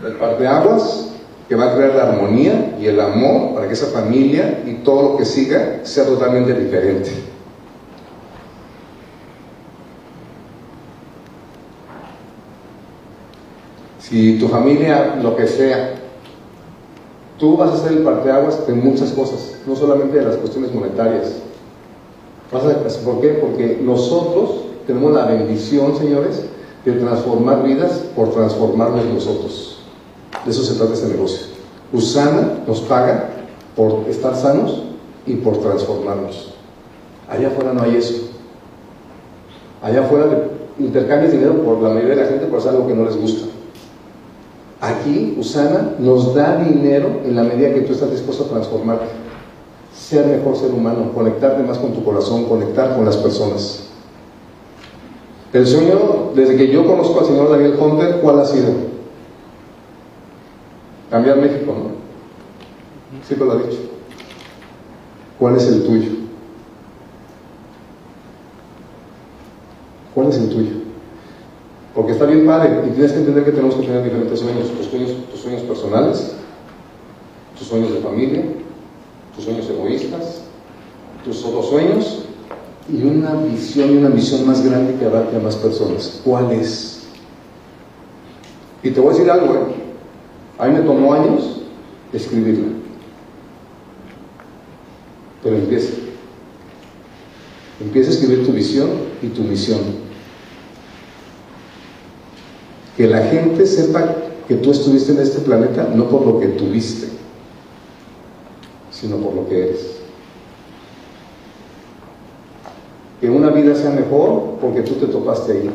[0.04, 1.10] el parteaguas
[1.46, 5.10] que va a crear la armonía y el amor para que esa familia y todo
[5.10, 7.10] lo que siga sea totalmente diferente.
[13.98, 15.96] Si tu familia, lo que sea,
[17.38, 21.42] tú vas a ser el parteaguas de muchas cosas, no solamente de las cuestiones monetarias.
[23.04, 23.38] ¿Por qué?
[23.40, 24.50] Porque nosotros
[24.86, 26.44] tenemos la bendición, señores,
[26.84, 29.78] de transformar vidas por transformarnos nosotros.
[30.44, 31.46] De eso se trata este negocio.
[31.92, 33.30] Usana nos paga
[33.74, 34.84] por estar sanos
[35.26, 36.54] y por transformarnos.
[37.28, 38.14] Allá afuera no hay eso.
[39.82, 40.48] Allá afuera
[40.78, 43.48] intercambias dinero por la mayoría de la gente por algo que no les gusta.
[44.80, 49.06] Aquí, Usana nos da dinero en la medida que tú estás dispuesto a transformarte,
[49.94, 53.84] ser mejor ser humano, conectarte más con tu corazón, conectar con las personas.
[55.52, 58.70] El sueño, desde que yo conozco al señor Daniel Hunter, ¿cuál ha sido?
[61.10, 61.94] Cambiar México, ¿no?
[63.26, 63.78] Sí, te lo ha dicho.
[65.38, 66.10] ¿Cuál es el tuyo?
[70.12, 70.72] ¿Cuál es el tuyo?
[71.94, 74.86] Porque está bien padre y tienes que entender que tenemos que tener diferentes sueños, tus
[74.86, 76.34] sueños, tus sueños personales,
[77.56, 78.44] tus sueños de familia,
[79.34, 80.42] tus sueños egoístas,
[81.24, 82.24] tus otros sueños
[82.88, 86.20] y una visión y una misión más grande que abarque a más personas.
[86.24, 87.02] ¿Cuál es?
[88.82, 89.58] Y te voy a decir algo, ¿eh?
[90.58, 91.60] a mí me tomó años
[92.12, 92.68] escribirla.
[95.42, 95.94] Pero empieza.
[97.80, 98.88] Empieza a escribir tu visión
[99.22, 99.80] y tu misión.
[102.96, 104.14] Que la gente sepa
[104.46, 107.08] que tú estuviste en este planeta no por lo que tuviste,
[109.04, 109.98] sino por lo que eres.
[113.20, 115.70] Que una vida sea mejor porque tú te topaste ahí.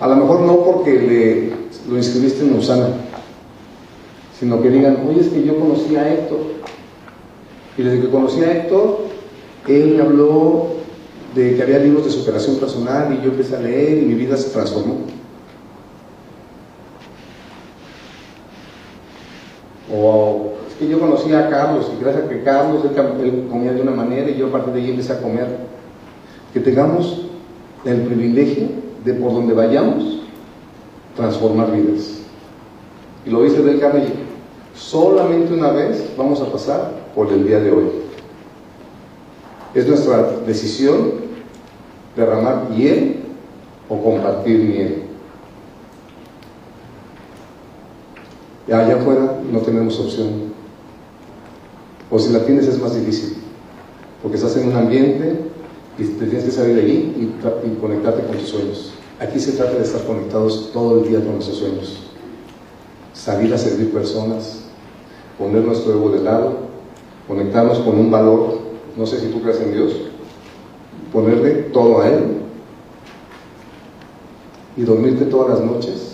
[0.00, 1.52] A lo mejor no porque le,
[1.90, 2.88] lo inscribiste en Usana,
[4.40, 6.38] sino que digan, oye, es que yo conocí a Héctor.
[7.76, 9.00] Y desde que conocí a Héctor,
[9.68, 10.68] él habló
[11.34, 14.38] de que había libros de superación personal y yo empecé a leer y mi vida
[14.38, 15.00] se transformó.
[19.94, 22.82] O es que yo conocí a Carlos y gracias a que Carlos
[23.20, 25.46] él, comía de una manera y yo a partir de ahí empecé a comer.
[26.52, 27.26] Que tengamos
[27.84, 28.68] el privilegio
[29.04, 30.20] de por donde vayamos
[31.16, 32.20] transformar vidas.
[33.26, 34.14] Y lo dice Del Carnegie,
[34.74, 37.84] solamente una vez vamos a pasar por el día de hoy.
[39.74, 41.12] Es nuestra decisión
[42.16, 43.20] derramar miel
[43.88, 45.02] o compartir miel.
[48.50, 50.52] Y allá afuera no tenemos opción.
[52.10, 53.38] O si la tienes es más difícil,
[54.22, 55.40] porque estás en un ambiente
[55.98, 58.92] y te tienes que salir de allí y, y conectarte con tus sueños.
[59.18, 62.10] Aquí se trata de estar conectados todo el día con nuestros sueños.
[63.14, 64.64] Salir a servir personas,
[65.38, 66.56] poner nuestro ego de lado,
[67.26, 68.58] conectarnos con un valor,
[68.96, 69.92] no sé si tú crees en Dios,
[71.12, 72.24] ponerle todo a Él
[74.76, 76.12] y dormirte todas las noches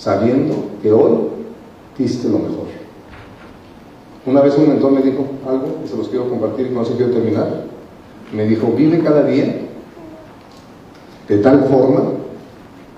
[0.00, 1.29] sabiendo que hoy
[2.00, 2.66] diste lo mejor.
[4.26, 6.96] Una vez un mentor me dijo algo, y se los quiero compartir y con eso
[6.96, 7.64] quiero terminar.
[8.32, 9.66] Me dijo, vive cada día
[11.28, 12.02] de tal forma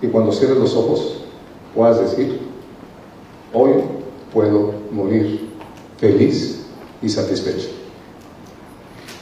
[0.00, 1.24] que cuando cierres los ojos
[1.74, 2.40] puedas decir,
[3.52, 3.72] hoy
[4.32, 5.48] puedo morir
[5.98, 6.66] feliz
[7.02, 7.68] y satisfecho.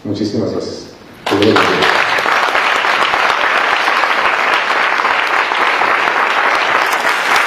[0.05, 0.95] Muchísimas gracias.